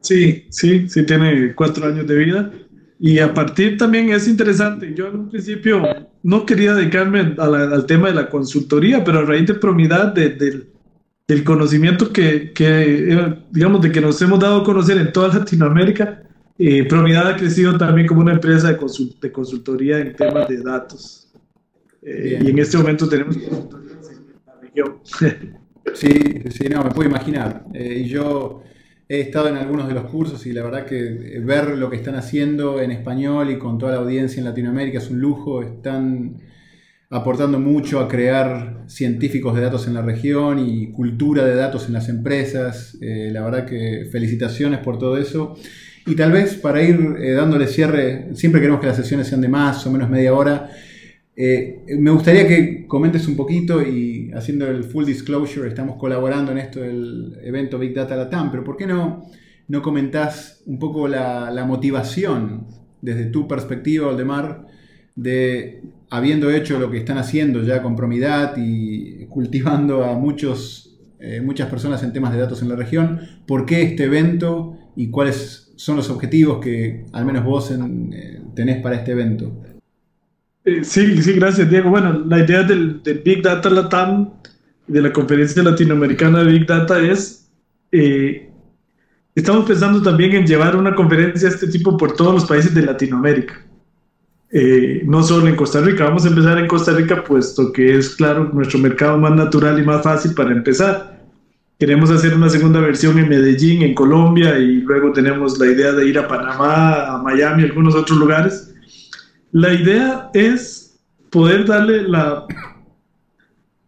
Sí, 0.00 0.46
sí, 0.50 0.88
sí 0.88 1.04
tiene 1.04 1.54
cuatro 1.54 1.86
años 1.86 2.06
de 2.06 2.16
vida. 2.16 2.52
Y 2.98 3.18
a 3.18 3.34
partir 3.34 3.76
también 3.76 4.08
es 4.10 4.26
interesante, 4.26 4.94
yo 4.94 5.08
en 5.08 5.16
un 5.16 5.28
principio 5.28 5.82
no 6.26 6.44
quería 6.44 6.74
dedicarme 6.74 7.36
al 7.38 7.86
tema 7.86 8.08
de 8.08 8.14
la 8.14 8.28
consultoría, 8.28 9.04
pero 9.04 9.20
a 9.20 9.22
raíz 9.22 9.46
de 9.46 9.54
Promidad, 9.54 10.12
del 10.12 11.44
conocimiento 11.44 12.12
que, 12.12 12.52
que, 12.52 13.36
digamos, 13.52 13.80
de 13.80 13.92
que 13.92 14.00
nos 14.00 14.20
hemos 14.20 14.40
dado 14.40 14.62
a 14.62 14.64
conocer 14.64 14.98
en 14.98 15.12
toda 15.12 15.28
Latinoamérica, 15.38 16.24
eh, 16.58 16.82
Promidad 16.88 17.28
ha 17.28 17.36
crecido 17.36 17.78
también 17.78 18.08
como 18.08 18.22
una 18.22 18.32
empresa 18.32 18.72
de, 18.72 18.78
de 19.20 19.30
consultoría 19.30 20.00
en 20.00 20.16
temas 20.16 20.48
de 20.48 20.62
datos. 20.62 21.32
Eh, 22.02 22.40
y 22.42 22.50
en 22.50 22.58
este 22.58 22.76
momento 22.76 23.08
tenemos 23.08 23.36
la 23.36 24.60
región. 24.60 24.96
sí, 25.94 26.42
sí, 26.50 26.68
no, 26.68 26.82
me 26.82 26.90
puedo 26.90 27.08
imaginar. 27.08 27.64
Eh, 27.72 28.02
y 28.04 28.08
yo 28.08 28.64
he 29.08 29.20
estado 29.20 29.48
en 29.48 29.56
algunos 29.56 29.86
de 29.86 29.94
los 29.94 30.04
cursos 30.10 30.46
y 30.46 30.52
la 30.52 30.62
verdad 30.62 30.84
que 30.84 31.40
ver 31.44 31.76
lo 31.76 31.90
que 31.90 31.96
están 31.96 32.16
haciendo 32.16 32.80
en 32.80 32.90
español 32.90 33.50
y 33.50 33.58
con 33.58 33.78
toda 33.78 33.92
la 33.92 33.98
audiencia 33.98 34.40
en 34.40 34.46
Latinoamérica 34.46 34.98
es 34.98 35.10
un 35.10 35.20
lujo. 35.20 35.62
Están 35.62 36.38
aportando 37.08 37.60
mucho 37.60 38.00
a 38.00 38.08
crear 38.08 38.84
científicos 38.88 39.54
de 39.54 39.62
datos 39.62 39.86
en 39.86 39.94
la 39.94 40.02
región 40.02 40.58
y 40.58 40.90
cultura 40.90 41.44
de 41.44 41.54
datos 41.54 41.86
en 41.86 41.92
las 41.92 42.08
empresas. 42.08 42.98
Eh, 43.00 43.30
la 43.32 43.44
verdad 43.44 43.64
que 43.64 44.08
felicitaciones 44.10 44.80
por 44.80 44.98
todo 44.98 45.16
eso. 45.16 45.56
Y 46.04 46.14
tal 46.14 46.32
vez 46.32 46.54
para 46.54 46.82
ir 46.82 46.98
dándole 47.36 47.66
cierre, 47.66 48.28
siempre 48.34 48.60
queremos 48.60 48.80
que 48.80 48.86
las 48.86 48.96
sesiones 48.96 49.26
sean 49.26 49.40
de 49.40 49.48
más 49.48 49.86
o 49.86 49.90
menos 49.90 50.08
media 50.08 50.34
hora. 50.34 50.70
Eh, 51.38 51.84
me 51.98 52.10
gustaría 52.10 52.48
que 52.48 52.86
comentes 52.86 53.28
un 53.28 53.36
poquito 53.36 53.82
y 53.82 54.30
haciendo 54.32 54.66
el 54.68 54.84
full 54.84 55.04
disclosure, 55.04 55.68
estamos 55.68 55.96
colaborando 55.96 56.50
en 56.50 56.58
esto 56.58 56.80
del 56.80 57.38
evento 57.42 57.78
Big 57.78 57.94
Data 57.94 58.16
Latam, 58.16 58.50
pero 58.50 58.64
¿por 58.64 58.78
qué 58.78 58.86
no, 58.86 59.26
no 59.68 59.82
comentás 59.82 60.62
un 60.64 60.78
poco 60.78 61.06
la, 61.08 61.64
motivación 61.68 62.66
desde 63.02 63.26
tu 63.26 63.46
perspectiva, 63.46 64.08
Aldemar, 64.08 64.66
de 65.14 65.82
habiendo 66.08 66.50
hecho 66.50 66.78
lo 66.78 66.90
que 66.90 66.98
están 66.98 67.18
haciendo 67.18 67.62
ya 67.62 67.82
con 67.82 67.96
Promidad 67.96 68.54
y 68.56 69.26
cultivando 69.26 70.04
a 70.04 70.14
muchos, 70.18 70.98
eh, 71.20 71.42
muchas 71.42 71.68
personas 71.68 72.02
en 72.02 72.14
temas 72.14 72.32
de 72.32 72.38
datos 72.38 72.62
en 72.62 72.70
la 72.70 72.76
región, 72.76 73.20
¿por 73.46 73.66
qué 73.66 73.82
este 73.82 74.04
evento 74.04 74.78
y 74.96 75.10
cuáles 75.10 75.72
son 75.76 75.96
los 75.96 76.08
objetivos 76.08 76.60
que 76.64 77.04
al 77.12 77.26
menos 77.26 77.44
vos 77.44 77.70
eh, 77.70 78.40
tenés 78.54 78.80
para 78.80 78.96
este 78.96 79.12
evento? 79.12 79.52
Eh, 80.66 80.82
sí, 80.82 81.22
sí, 81.22 81.32
gracias, 81.34 81.70
Diego. 81.70 81.90
Bueno, 81.90 82.24
la 82.26 82.40
idea 82.40 82.64
del, 82.64 83.00
Big 83.24 83.40
Data 83.40 83.70
Latam, 83.70 84.30
de 84.88 85.00
la 85.00 85.12
conferencia 85.12 85.62
latinoamericana 85.62 86.42
de 86.42 86.52
Big 86.52 86.66
Data 86.66 86.98
es, 86.98 87.48
eh, 87.92 88.50
estamos 89.32 89.64
pensando 89.64 90.02
también 90.02 90.32
en 90.32 90.44
llevar 90.44 90.74
una 90.74 90.92
conferencia 90.96 91.48
de 91.48 91.54
este 91.54 91.68
tipo 91.68 91.96
por 91.96 92.16
todos 92.16 92.34
los 92.34 92.44
países 92.46 92.74
de 92.74 92.82
Latinoamérica. 92.82 93.64
Eh, 94.50 95.02
no 95.04 95.22
solo 95.22 95.46
en 95.46 95.54
Costa 95.54 95.80
Rica, 95.80 96.04
vamos 96.04 96.24
a 96.24 96.28
empezar 96.28 96.58
en 96.58 96.66
Costa 96.66 96.92
Rica, 96.92 97.22
puesto 97.22 97.72
que 97.72 97.98
es, 97.98 98.16
claro, 98.16 98.50
nuestro 98.52 98.80
mercado 98.80 99.18
más 99.18 99.36
natural 99.36 99.78
y 99.78 99.84
más 99.84 100.02
fácil 100.02 100.34
para 100.34 100.50
empezar. 100.50 101.16
Queremos 101.78 102.10
hacer 102.10 102.34
una 102.34 102.48
segunda 102.48 102.80
versión 102.80 103.18
en 103.20 103.28
Medellín, 103.28 103.82
en 103.82 103.94
Colombia, 103.94 104.58
y 104.58 104.80
luego 104.80 105.12
tenemos 105.12 105.60
la 105.60 105.66
idea 105.66 105.92
de 105.92 106.08
ir 106.08 106.18
a 106.18 106.26
Panamá, 106.26 107.14
a 107.14 107.22
Miami, 107.22 107.62
a 107.62 107.66
algunos 107.66 107.94
otros 107.94 108.18
lugares 108.18 108.72
la 109.56 109.72
idea 109.72 110.30
es 110.34 111.00
poder 111.30 111.64
darle 111.64 112.02
la, 112.02 112.46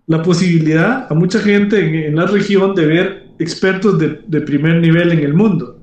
la 0.07 0.23
posibilidad 0.23 1.07
a 1.11 1.15
mucha 1.15 1.41
gente 1.41 2.07
en, 2.07 2.17
la 2.17 2.25
región 2.25 2.75
de 2.75 2.87
ver 2.87 3.27
expertos 3.39 3.99
de, 3.99 4.41
primer 4.41 4.81
nivel 4.81 5.13
en 5.13 5.19
el 5.19 5.35
mundo. 5.35 5.79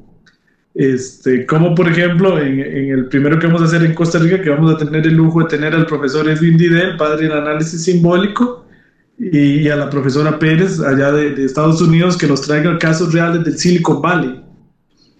Este, 0.73 1.45
como 1.45 1.75
por 1.75 1.87
ejemplo 1.87 2.41
en, 2.41 2.59
el 2.59 3.05
primero 3.09 3.37
que 3.37 3.45
vamos 3.45 3.61
a 3.61 3.65
hacer 3.65 3.83
en 3.83 3.93
Costa 3.93 4.17
Rica, 4.17 4.41
que 4.41 4.49
vamos 4.49 4.73
a 4.73 4.77
tener 4.77 5.05
el 5.05 5.13
lujo 5.13 5.43
de 5.43 5.49
tener 5.49 5.75
al 5.75 5.85
profesor 5.85 6.27
Edwin 6.27 6.57
Didel, 6.57 6.97
padre 6.97 7.27
del 7.27 7.37
análisis 7.37 7.83
simbólico, 7.83 8.65
y, 9.19 9.69
a 9.69 9.75
la 9.75 9.91
profesora 9.91 10.39
Pérez, 10.39 10.79
allá 10.79 11.11
de, 11.11 11.35
de, 11.35 11.45
Estados 11.45 11.79
Unidos, 11.79 12.17
que 12.17 12.27
nos 12.27 12.41
traiga 12.41 12.77
casos 12.79 13.13
reales 13.13 13.43
del 13.43 13.57
Silicon 13.59 14.01
Valley. 14.01 14.44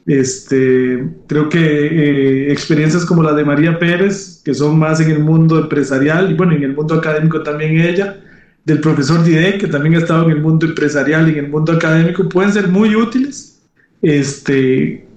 Este, 0.05 1.03
creo 1.25 1.49
que 1.49 1.59
eh, 1.59 2.51
experiencias 2.51 3.05
como 3.05 3.23
la 3.23 3.33
de 3.33 3.43
María 3.43 3.79
Pérez, 3.79 4.41
que 4.45 4.53
son 4.53 4.77
más 4.77 4.99
en 4.99 5.09
el 5.09 5.19
mundo 5.19 5.59
empresarial 5.59 6.29
y 6.29 6.35
bueno, 6.35 6.53
en 6.53 6.63
el 6.63 6.75
mundo 6.75 6.93
académico 6.93 7.41
también 7.41 7.79
ella, 7.79 8.21
del 8.65 8.81
profesor 8.81 9.23
Dide, 9.23 9.57
que 9.57 9.67
también 9.67 9.95
ha 9.95 9.99
estado 9.99 10.25
en 10.25 10.31
el 10.31 10.41
mundo 10.41 10.65
empresarial 10.65 11.27
y 11.27 11.39
en 11.39 11.45
el 11.45 11.51
mundo 11.51 11.71
académico, 11.71 12.27
pueden 12.29 12.53
ser 12.53 12.67
muy 12.67 12.95
útiles 12.95 13.61
este, 14.01 15.07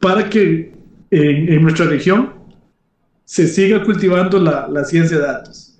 para 0.00 0.28
que 0.28 0.72
en, 1.10 1.62
nuestra 1.62 1.86
región 1.86 2.32
se 3.24 3.46
siga 3.46 3.84
cultivando 3.84 4.40
la, 4.40 4.66
la 4.68 4.84
ciencia 4.84 5.18
de 5.18 5.24
datos. 5.24 5.76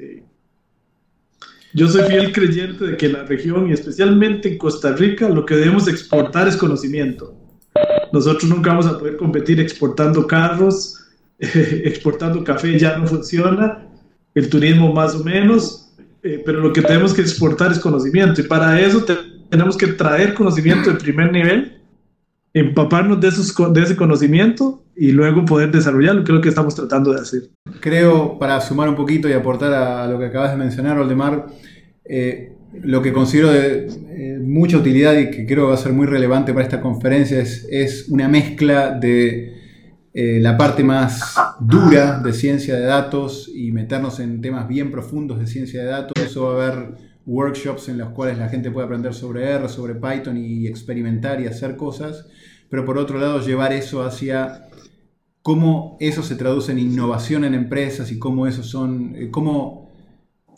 Yo 1.74 1.88
soy 1.88 2.02
fiel 2.02 2.32
creyente 2.32 2.84
de 2.84 2.96
que 2.96 3.06
en 3.06 3.14
la 3.14 3.24
región 3.24 3.68
y 3.68 3.72
especialmente 3.72 4.50
en 4.50 4.58
Costa 4.58 4.92
Rica 4.92 5.28
lo 5.28 5.46
que 5.46 5.56
debemos 5.56 5.88
exportar 5.88 6.46
es 6.46 6.56
conocimiento. 6.56 7.41
Nosotros 8.12 8.50
nunca 8.50 8.70
vamos 8.70 8.86
a 8.86 8.98
poder 8.98 9.16
competir 9.16 9.60
exportando 9.60 10.26
carros, 10.26 10.98
exportando 11.38 12.44
café 12.44 12.78
ya 12.78 12.96
no 12.98 13.06
funciona, 13.06 13.86
el 14.34 14.48
turismo 14.48 14.92
más 14.92 15.14
o 15.14 15.24
menos, 15.24 15.92
eh, 16.22 16.42
pero 16.44 16.60
lo 16.60 16.72
que 16.72 16.82
tenemos 16.82 17.12
que 17.12 17.22
exportar 17.22 17.72
es 17.72 17.78
conocimiento 17.78 18.40
y 18.40 18.44
para 18.44 18.80
eso 18.80 19.04
tenemos 19.50 19.76
que 19.76 19.88
traer 19.88 20.34
conocimiento 20.34 20.90
de 20.90 20.98
primer 20.98 21.32
nivel, 21.32 21.80
empaparnos 22.54 23.20
de, 23.20 23.28
esos, 23.28 23.54
de 23.72 23.82
ese 23.82 23.96
conocimiento 23.96 24.82
y 24.94 25.10
luego 25.12 25.44
poder 25.44 25.70
desarrollarlo, 25.70 26.22
que 26.22 26.32
es 26.32 26.36
lo 26.36 26.40
que 26.40 26.48
estamos 26.50 26.74
tratando 26.74 27.12
de 27.12 27.20
hacer. 27.20 27.42
Creo, 27.80 28.38
para 28.38 28.60
sumar 28.60 28.88
un 28.88 28.96
poquito 28.96 29.28
y 29.28 29.32
aportar 29.32 29.72
a 29.72 30.06
lo 30.06 30.18
que 30.18 30.26
acabas 30.26 30.52
de 30.52 30.58
mencionar, 30.58 30.98
Oldemar, 30.98 31.46
eh, 32.04 32.51
lo 32.80 33.02
que 33.02 33.12
considero 33.12 33.50
de 33.50 33.88
eh, 34.08 34.38
mucha 34.38 34.78
utilidad 34.78 35.16
y 35.18 35.30
que 35.30 35.46
creo 35.46 35.68
va 35.68 35.74
a 35.74 35.78
ser 35.78 35.92
muy 35.92 36.06
relevante 36.06 36.52
para 36.52 36.64
esta 36.64 36.80
conferencia 36.80 37.38
es, 37.40 38.06
una 38.08 38.28
mezcla 38.28 38.90
de 38.90 39.60
eh, 40.14 40.38
la 40.40 40.56
parte 40.56 40.82
más 40.82 41.34
dura 41.60 42.20
de 42.20 42.32
ciencia 42.32 42.74
de 42.76 42.82
datos 42.82 43.50
y 43.54 43.72
meternos 43.72 44.20
en 44.20 44.40
temas 44.40 44.68
bien 44.68 44.90
profundos 44.90 45.38
de 45.38 45.46
ciencia 45.46 45.82
de 45.82 45.86
datos. 45.86 46.12
Eso 46.22 46.44
va 46.44 46.50
a 46.50 46.68
haber 46.68 46.88
workshops 47.26 47.88
en 47.88 47.98
los 47.98 48.10
cuales 48.10 48.38
la 48.38 48.48
gente 48.48 48.70
puede 48.70 48.86
aprender 48.86 49.14
sobre 49.14 49.48
R, 49.48 49.68
sobre 49.68 49.94
Python 49.94 50.36
y 50.36 50.66
experimentar 50.66 51.40
y 51.40 51.46
hacer 51.46 51.76
cosas, 51.76 52.26
pero 52.68 52.84
por 52.84 52.98
otro 52.98 53.18
lado 53.18 53.40
llevar 53.40 53.72
eso 53.72 54.02
hacia 54.02 54.68
cómo 55.42 55.96
eso 56.00 56.22
se 56.22 56.36
traduce 56.36 56.72
en 56.72 56.78
innovación 56.78 57.44
en 57.44 57.54
empresas 57.54 58.10
y 58.12 58.18
cómo 58.18 58.46
eso 58.46 58.62
son, 58.62 59.14
eh, 59.16 59.28
cómo 59.30 59.91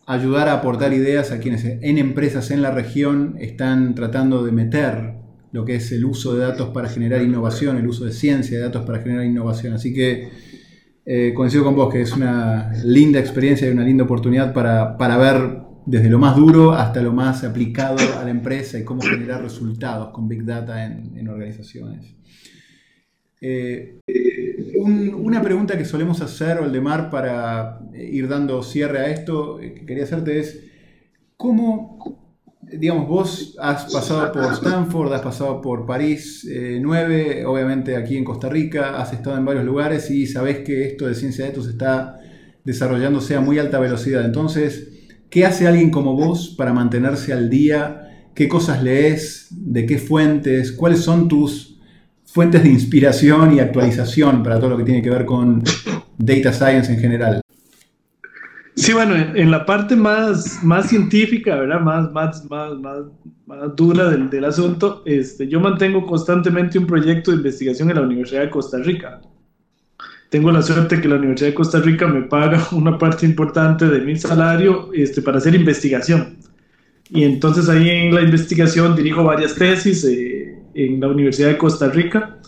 ayudar 0.06 0.48
a 0.48 0.54
aportar 0.54 0.92
ideas 0.92 1.30
a 1.30 1.38
quienes 1.38 1.64
en 1.64 1.98
empresas 1.98 2.50
en 2.50 2.62
la 2.62 2.70
región 2.70 3.36
están 3.38 3.94
tratando 3.94 4.44
de 4.44 4.52
meter 4.52 5.14
lo 5.52 5.64
que 5.64 5.76
es 5.76 5.92
el 5.92 6.04
uso 6.04 6.34
de 6.34 6.40
datos 6.40 6.70
para 6.70 6.88
generar 6.88 7.22
innovación, 7.22 7.76
el 7.76 7.86
uso 7.86 8.04
de 8.04 8.12
ciencia 8.12 8.58
de 8.58 8.64
datos 8.64 8.84
para 8.84 9.00
generar 9.00 9.24
innovación. 9.24 9.74
Así 9.74 9.94
que 9.94 10.30
eh, 11.06 11.32
coincido 11.34 11.64
con 11.64 11.76
vos 11.76 11.92
que 11.92 12.02
es 12.02 12.12
una 12.12 12.72
linda 12.84 13.20
experiencia 13.20 13.68
y 13.68 13.70
una 13.70 13.84
linda 13.84 14.04
oportunidad 14.04 14.52
para, 14.52 15.16
ver 15.16 15.60
desde 15.86 16.10
lo 16.10 16.18
más 16.18 16.36
duro 16.36 16.72
hasta 16.72 17.02
lo 17.02 17.12
más 17.12 17.44
aplicado 17.44 17.98
a 18.18 18.24
la 18.24 18.30
empresa 18.30 18.78
y 18.78 18.84
cómo 18.84 19.02
generar 19.02 19.42
resultados 19.42 20.08
con 20.12 20.28
Big 20.28 20.44
Data 20.44 20.84
en 20.84 21.28
organizaciones. 21.28 22.14
Eh, 23.46 24.00
una 24.84 25.42
pregunta 25.42 25.78
que 25.78 25.84
solemos 25.84 26.20
hacer, 26.20 26.58
Oldemar, 26.58 27.10
para 27.10 27.80
ir 27.94 28.28
dando 28.28 28.62
cierre 28.62 28.98
a 28.98 29.08
esto, 29.08 29.60
eh, 29.60 29.74
que 29.74 29.86
quería 29.86 30.04
hacerte 30.04 30.38
es, 30.38 30.60
¿cómo, 31.36 31.98
digamos, 32.60 33.08
vos 33.08 33.56
has 33.60 33.92
pasado 33.92 34.32
por 34.32 34.52
Stanford, 34.52 35.12
has 35.12 35.22
pasado 35.22 35.60
por 35.60 35.86
París 35.86 36.46
9, 36.80 37.40
eh, 37.40 37.46
obviamente 37.46 37.96
aquí 37.96 38.16
en 38.16 38.24
Costa 38.24 38.48
Rica, 38.48 39.00
has 39.00 39.12
estado 39.12 39.36
en 39.36 39.44
varios 39.44 39.64
lugares 39.64 40.10
y 40.10 40.26
sabés 40.26 40.58
que 40.60 40.86
esto 40.86 41.06
de 41.06 41.14
ciencia 41.14 41.44
de 41.44 41.50
datos 41.50 41.68
está 41.68 42.18
desarrollándose 42.64 43.36
a 43.36 43.40
muy 43.40 43.58
alta 43.58 43.78
velocidad. 43.78 44.24
Entonces, 44.24 44.88
¿qué 45.30 45.46
hace 45.46 45.66
alguien 45.66 45.90
como 45.90 46.14
vos 46.14 46.54
para 46.56 46.72
mantenerse 46.72 47.32
al 47.32 47.50
día? 47.50 48.30
¿Qué 48.34 48.48
cosas 48.48 48.82
lees? 48.82 49.48
¿De 49.50 49.86
qué 49.86 49.98
fuentes? 49.98 50.72
¿Cuáles 50.72 51.00
son 51.00 51.28
tus 51.28 51.73
fuentes 52.34 52.64
de 52.64 52.68
inspiración 52.68 53.54
y 53.54 53.60
actualización 53.60 54.42
para 54.42 54.58
todo 54.58 54.70
lo 54.70 54.76
que 54.76 54.82
tiene 54.82 55.00
que 55.00 55.08
ver 55.08 55.24
con 55.24 55.62
data 56.18 56.52
science 56.52 56.92
en 56.92 56.98
general. 56.98 57.40
Sí, 58.74 58.92
bueno, 58.92 59.14
en, 59.14 59.52
la 59.52 59.64
parte 59.64 59.94
más, 59.94 60.58
más 60.64 60.88
científica, 60.88 61.54
¿verdad? 61.54 61.80
Más, 61.80 62.10
más, 62.10 62.44
más, 62.50 62.72
más, 63.46 63.76
dura 63.76 64.10
del, 64.10 64.28
del, 64.28 64.44
asunto, 64.44 65.04
este, 65.06 65.46
yo 65.46 65.60
mantengo 65.60 66.04
constantemente 66.04 66.76
un 66.76 66.88
proyecto 66.88 67.30
de 67.30 67.36
investigación 67.36 67.88
en 67.90 67.96
la 67.96 68.02
Universidad 68.02 68.40
de 68.40 68.50
Costa 68.50 68.78
Rica. 68.78 69.20
Tengo 70.28 70.50
la 70.50 70.60
suerte 70.60 71.00
que 71.00 71.06
la 71.06 71.14
Universidad 71.14 71.50
de 71.50 71.54
Costa 71.54 71.78
Rica 71.78 72.08
me 72.08 72.22
paga 72.22 72.66
una 72.72 72.98
parte 72.98 73.26
importante 73.26 73.86
de 73.86 74.00
mi 74.00 74.16
salario 74.16 74.90
este, 74.92 75.22
para 75.22 75.38
hacer 75.38 75.54
investigación. 75.54 76.38
Y 77.10 77.22
entonces 77.22 77.68
ahí 77.68 77.88
en 77.88 78.12
la 78.12 78.22
investigación 78.22 78.96
dirijo 78.96 79.22
varias 79.22 79.54
tesis. 79.54 80.04
Eh, 80.04 80.33
en 80.74 81.00
la 81.00 81.08
Universidad 81.08 81.48
de 81.48 81.58
Costa 81.58 81.88
Rica. 81.88 82.38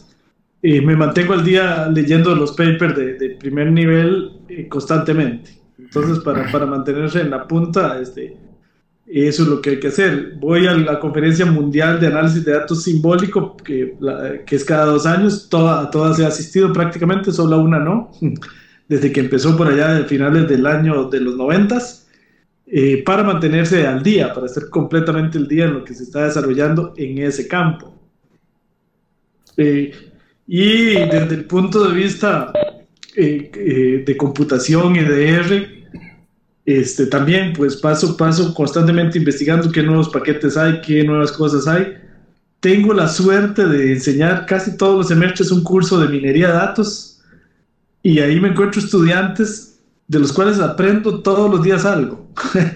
y 0.63 0.81
me 0.81 0.97
mantengo 0.97 1.35
al 1.35 1.45
día 1.45 1.89
leyendo 1.89 2.35
los 2.35 2.53
papers 2.53 2.97
de, 2.97 3.37
primer 3.39 3.71
nivel 3.71 4.33
eh, 4.49 4.67
constantemente. 4.69 5.51
Entonces, 5.79 6.19
para, 6.21 6.51
para, 6.51 6.67
mantenerse 6.67 7.21
en 7.21 7.31
la 7.31 7.47
punta, 7.47 8.01
este, 8.01 8.37
eso 9.07 9.45
es 9.45 9.49
lo 9.49 9.61
que 9.61 9.71
hay 9.71 9.81
que 9.81 9.89
hacer. 9.89 10.35
Voy 10.41 10.67
a 10.67 10.75
la 10.75 10.99
Conferencia 10.99 11.47
Mundial 11.47 12.01
de 12.01 12.09
Análisis 12.09 12.45
de 12.45 12.53
Datos 12.53 12.83
Simbólico, 12.83 13.57
que, 13.57 13.97
que 14.45 14.57
es 14.57 14.65
cada 14.65 14.87
dos 14.87 15.07
años. 15.07 15.49
Toda, 15.49 15.91
todas 15.91 16.19
he 16.19 16.27
asistido 16.27 16.73
prácticamente, 16.73 17.31
solo 17.31 17.61
una 17.61 17.79
no, 17.79 18.11
desde 18.89 19.13
que 19.13 19.21
empezó 19.21 19.57
por 19.57 19.69
allá 19.69 19.95
de 19.95 20.05
finales 20.05 20.49
del 20.49 20.67
año 20.67 21.09
de 21.09 21.21
los 21.21 21.37
noventas. 21.37 22.09
Eh, 22.69 23.05
para 23.05 23.23
mantenerse 23.23 23.87
al 23.87 24.03
día, 24.03 24.35
para 24.35 24.47
estar 24.47 24.69
completamente 24.71 25.39
al 25.39 25.47
día 25.47 25.67
en 25.67 25.75
lo 25.75 25.85
que 25.85 25.95
se 25.95 26.03
está 26.03 26.25
desarrollando 26.25 26.93
en 26.97 27.19
ese 27.19 27.47
campo. 27.47 27.95
Eh, 29.57 29.93
y 30.47 30.95
desde 30.95 31.35
el 31.35 31.45
punto 31.45 31.89
de 31.89 31.95
vista 31.95 32.53
eh, 33.15 33.51
eh, 33.55 34.05
de 34.07 34.17
computación 34.17 34.97
y 34.97 35.01
de 35.01 35.29
R, 35.29 35.77
este, 36.65 37.07
también 37.07 37.53
pues 37.53 37.77
paso, 37.77 38.17
paso 38.17 38.53
constantemente 38.55 39.19
investigando 39.19 39.71
qué 39.71 39.83
nuevos 39.83 40.09
paquetes 40.09 40.57
hay, 40.57 40.81
qué 40.81 41.05
nuevas 41.05 41.33
cosas 41.33 41.67
hay. 41.67 41.95
Tengo 42.61 42.93
la 42.93 43.09
suerte 43.09 43.67
de 43.67 43.93
enseñar 43.93 44.47
casi 44.47 44.77
todos 44.77 44.99
los 44.99 45.09
semestres 45.09 45.51
un 45.51 45.63
curso 45.63 46.01
de 46.01 46.09
minería 46.09 46.49
de 46.49 46.55
datos 46.55 47.21
y 48.03 48.21
ahí 48.21 48.41
me 48.41 48.49
encuentro 48.49 48.81
estudiantes 48.81 49.81
de 50.09 50.19
los 50.21 50.33
cuales 50.33 50.61
aprendo 50.61 51.23
todos 51.23 51.51
los 51.51 51.63
días 51.63 51.85
algo. 51.85 52.31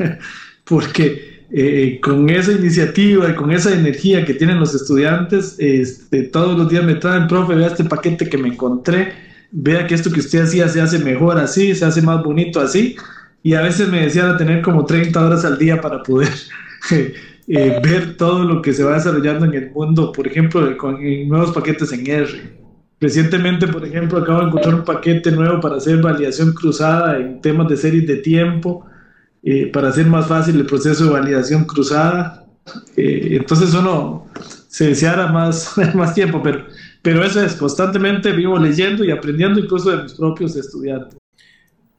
Porque 0.65 1.30
eh, 1.53 1.99
con 2.01 2.31
esa 2.31 2.53
iniciativa 2.53 3.29
y 3.29 3.35
con 3.35 3.51
esa 3.51 3.75
energía 3.75 4.25
que 4.25 4.35
tienen 4.35 4.61
los 4.61 4.73
estudiantes, 4.73 5.57
este, 5.59 6.23
todos 6.25 6.57
los 6.57 6.69
días 6.69 6.85
me 6.85 6.95
traen, 6.95 7.27
profe, 7.27 7.55
vea 7.55 7.67
este 7.67 7.85
paquete 7.85 8.29
que 8.29 8.39
me 8.39 8.51
encontré, 8.51 9.13
vea 9.51 9.85
que 9.87 9.97
esto 9.97 10.13
que 10.13 10.21
usted 10.21 10.43
hacía 10.43 10.69
se 10.69 10.81
hace 10.81 11.01
mejor 11.01 11.39
así, 11.39 11.75
se 11.75 11.85
hace 11.85 12.03
más 12.03 12.23
bonito 12.23 12.61
así, 12.61 12.95
y 13.43 13.55
a 13.55 13.63
veces 13.63 13.89
me 13.89 14.03
decían 14.03 14.29
a 14.29 14.37
tener 14.37 14.63
como 14.63 14.85
30 14.85 15.27
horas 15.27 15.45
al 15.45 15.59
día 15.59 15.81
para 15.81 16.05
poder 16.05 16.31
eh, 16.93 17.15
eh, 17.49 17.81
ver 17.83 18.17
todo 18.17 18.45
lo 18.45 18.63
que 18.63 18.73
se 18.73 18.85
va 18.85 18.95
desarrollando 18.95 19.47
en 19.47 19.55
el 19.55 19.71
mundo, 19.73 20.13
por 20.13 20.29
ejemplo, 20.29 20.77
con 20.77 20.99
nuevos 21.27 21.51
paquetes 21.51 21.91
en 21.93 22.07
R. 22.07 22.61
Recientemente, 23.01 23.67
por 23.67 23.85
ejemplo, 23.85 24.19
acabo 24.19 24.41
de 24.41 24.47
encontrar 24.47 24.75
un 24.75 24.85
paquete 24.85 25.33
nuevo 25.33 25.59
para 25.59 25.77
hacer 25.77 26.01
validación 26.01 26.53
cruzada 26.53 27.19
en 27.19 27.41
temas 27.41 27.67
de 27.69 27.77
series 27.77 28.07
de 28.07 28.17
tiempo 28.19 28.87
para 29.73 29.89
hacer 29.89 30.07
más 30.07 30.27
fácil 30.27 30.57
el 30.57 30.67
proceso 30.67 31.05
de 31.05 31.11
validación 31.11 31.65
cruzada. 31.65 32.47
Eh, 32.97 33.37
entonces 33.41 33.75
uno 33.75 34.27
se 34.69 34.89
deseara 34.89 35.29
más, 35.29 35.75
más 35.95 36.15
tiempo, 36.15 36.43
pero, 36.43 36.67
pero 37.03 37.25
eso 37.25 37.43
es, 37.43 37.55
constantemente 37.55 38.33
vivo 38.33 38.59
leyendo 38.59 39.05
y 39.05 39.11
aprendiendo 39.11 39.59
incluso 39.59 39.91
de 39.91 40.03
mis 40.03 40.15
propios 40.15 40.57
estudiantes. 40.57 41.19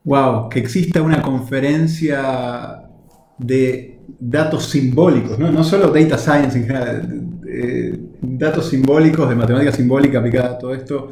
Wow, 0.03 0.49
que 0.49 0.59
exista 0.59 1.01
una 1.01 1.21
conferencia 1.21 2.83
de 3.37 3.99
datos 4.19 4.65
simbólicos, 4.65 5.37
no, 5.37 5.51
no 5.51 5.63
solo 5.63 5.89
data 5.89 6.17
science 6.17 6.57
en 6.57 6.65
general, 6.65 7.21
datos 8.21 8.69
simbólicos, 8.69 9.29
de 9.29 9.35
matemática 9.35 9.71
simbólica 9.71 10.19
aplicada 10.19 10.51
a 10.51 10.57
todo 10.57 10.73
esto, 10.73 11.11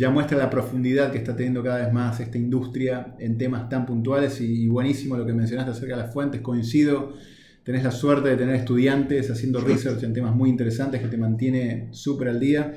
ya 0.00 0.08
muestra 0.08 0.38
la 0.38 0.48
profundidad 0.48 1.12
que 1.12 1.18
está 1.18 1.36
teniendo 1.36 1.62
cada 1.62 1.84
vez 1.84 1.92
más 1.92 2.18
esta 2.20 2.38
industria 2.38 3.14
en 3.18 3.36
temas 3.36 3.68
tan 3.68 3.84
puntuales 3.84 4.40
y, 4.40 4.66
buenísimo 4.66 5.14
lo 5.14 5.26
que 5.26 5.34
mencionaste 5.34 5.72
acerca 5.72 5.94
de 5.94 6.04
las 6.04 6.12
fuentes, 6.14 6.40
coincido, 6.40 7.12
tenés 7.64 7.84
la 7.84 7.90
suerte 7.90 8.30
de 8.30 8.36
tener 8.38 8.54
estudiantes 8.54 9.30
haciendo 9.30 9.60
research 9.60 10.02
en 10.02 10.14
temas 10.14 10.34
muy 10.34 10.48
interesantes 10.48 11.02
que 11.02 11.08
te 11.08 11.18
mantiene 11.18 11.88
súper 11.90 12.28
al 12.28 12.40
día. 12.40 12.72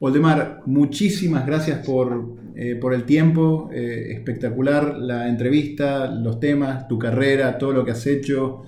Oldemar, 0.00 0.64
muchísimas 0.66 1.46
gracias 1.46 1.78
por, 1.78 2.36
eh, 2.54 2.78
el 2.78 3.04
tiempo, 3.04 3.70
eh, 3.72 4.12
espectacular 4.12 4.98
la 4.98 5.28
entrevista, 5.28 6.10
los 6.10 6.38
temas, 6.40 6.86
tu 6.88 6.98
carrera, 6.98 7.56
todo 7.56 7.72
lo 7.72 7.86
que 7.86 7.92
has 7.92 8.06
hecho 8.06 8.64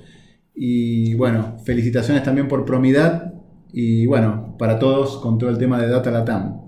y 0.54 1.12
bueno, 1.12 1.58
felicitaciones 1.62 2.22
también 2.22 2.48
por 2.48 2.64
Promidad 2.64 3.34
y 3.70 4.06
bueno, 4.06 4.56
para 4.58 4.78
todos 4.78 5.18
con 5.18 5.36
todo 5.36 5.50
el 5.50 5.58
tema 5.58 5.78
de 5.78 5.90
Data 5.90 6.10
Latam. 6.10 6.67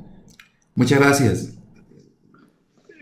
Muchas 0.81 0.99
gracias. 0.99 1.59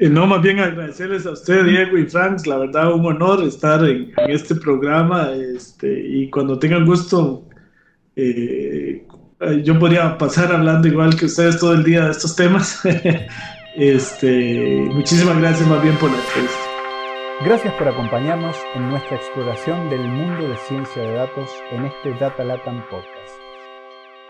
Eh, 0.01 0.09
no, 0.09 0.27
más 0.27 0.43
bien 0.43 0.59
agradecerles 0.59 1.25
a 1.27 1.31
usted, 1.31 1.65
Diego 1.65 1.97
y 1.97 2.07
Franks. 2.07 2.45
La 2.45 2.59
verdad, 2.59 2.93
un 2.93 3.07
honor 3.07 3.45
estar 3.45 3.85
en, 3.85 4.13
este 4.27 4.57
programa. 4.57 5.31
Este, 5.31 5.89
y 5.89 6.29
cuando 6.29 6.59
tengan 6.59 6.85
gusto, 6.85 7.45
eh, 8.17 9.07
yo 9.63 9.79
podría 9.79 10.19
pasar 10.19 10.53
hablando 10.53 10.89
igual 10.89 11.15
que 11.15 11.27
ustedes 11.27 11.61
todo 11.61 11.75
el 11.75 11.85
día 11.85 12.07
de 12.07 12.11
estos 12.11 12.35
temas. 12.35 12.81
este, 13.77 14.89
muchísimas 14.93 15.39
gracias 15.39 15.69
más 15.69 15.81
bien 15.81 15.95
por 15.99 16.11
la 16.11 16.19
entrevista. 16.19 16.59
Gracias 17.45 17.73
por 17.75 17.87
acompañarnos 17.87 18.57
en 18.75 18.91
nuestra 18.91 19.19
exploración 19.19 19.89
del 19.89 20.03
mundo 20.03 20.49
de 20.49 20.57
ciencia 20.67 21.01
de 21.01 21.13
datos 21.13 21.49
en 21.71 21.85
este 21.85 22.13
Data 22.15 22.43
Latam 22.43 22.83
Podcast. 22.91 23.18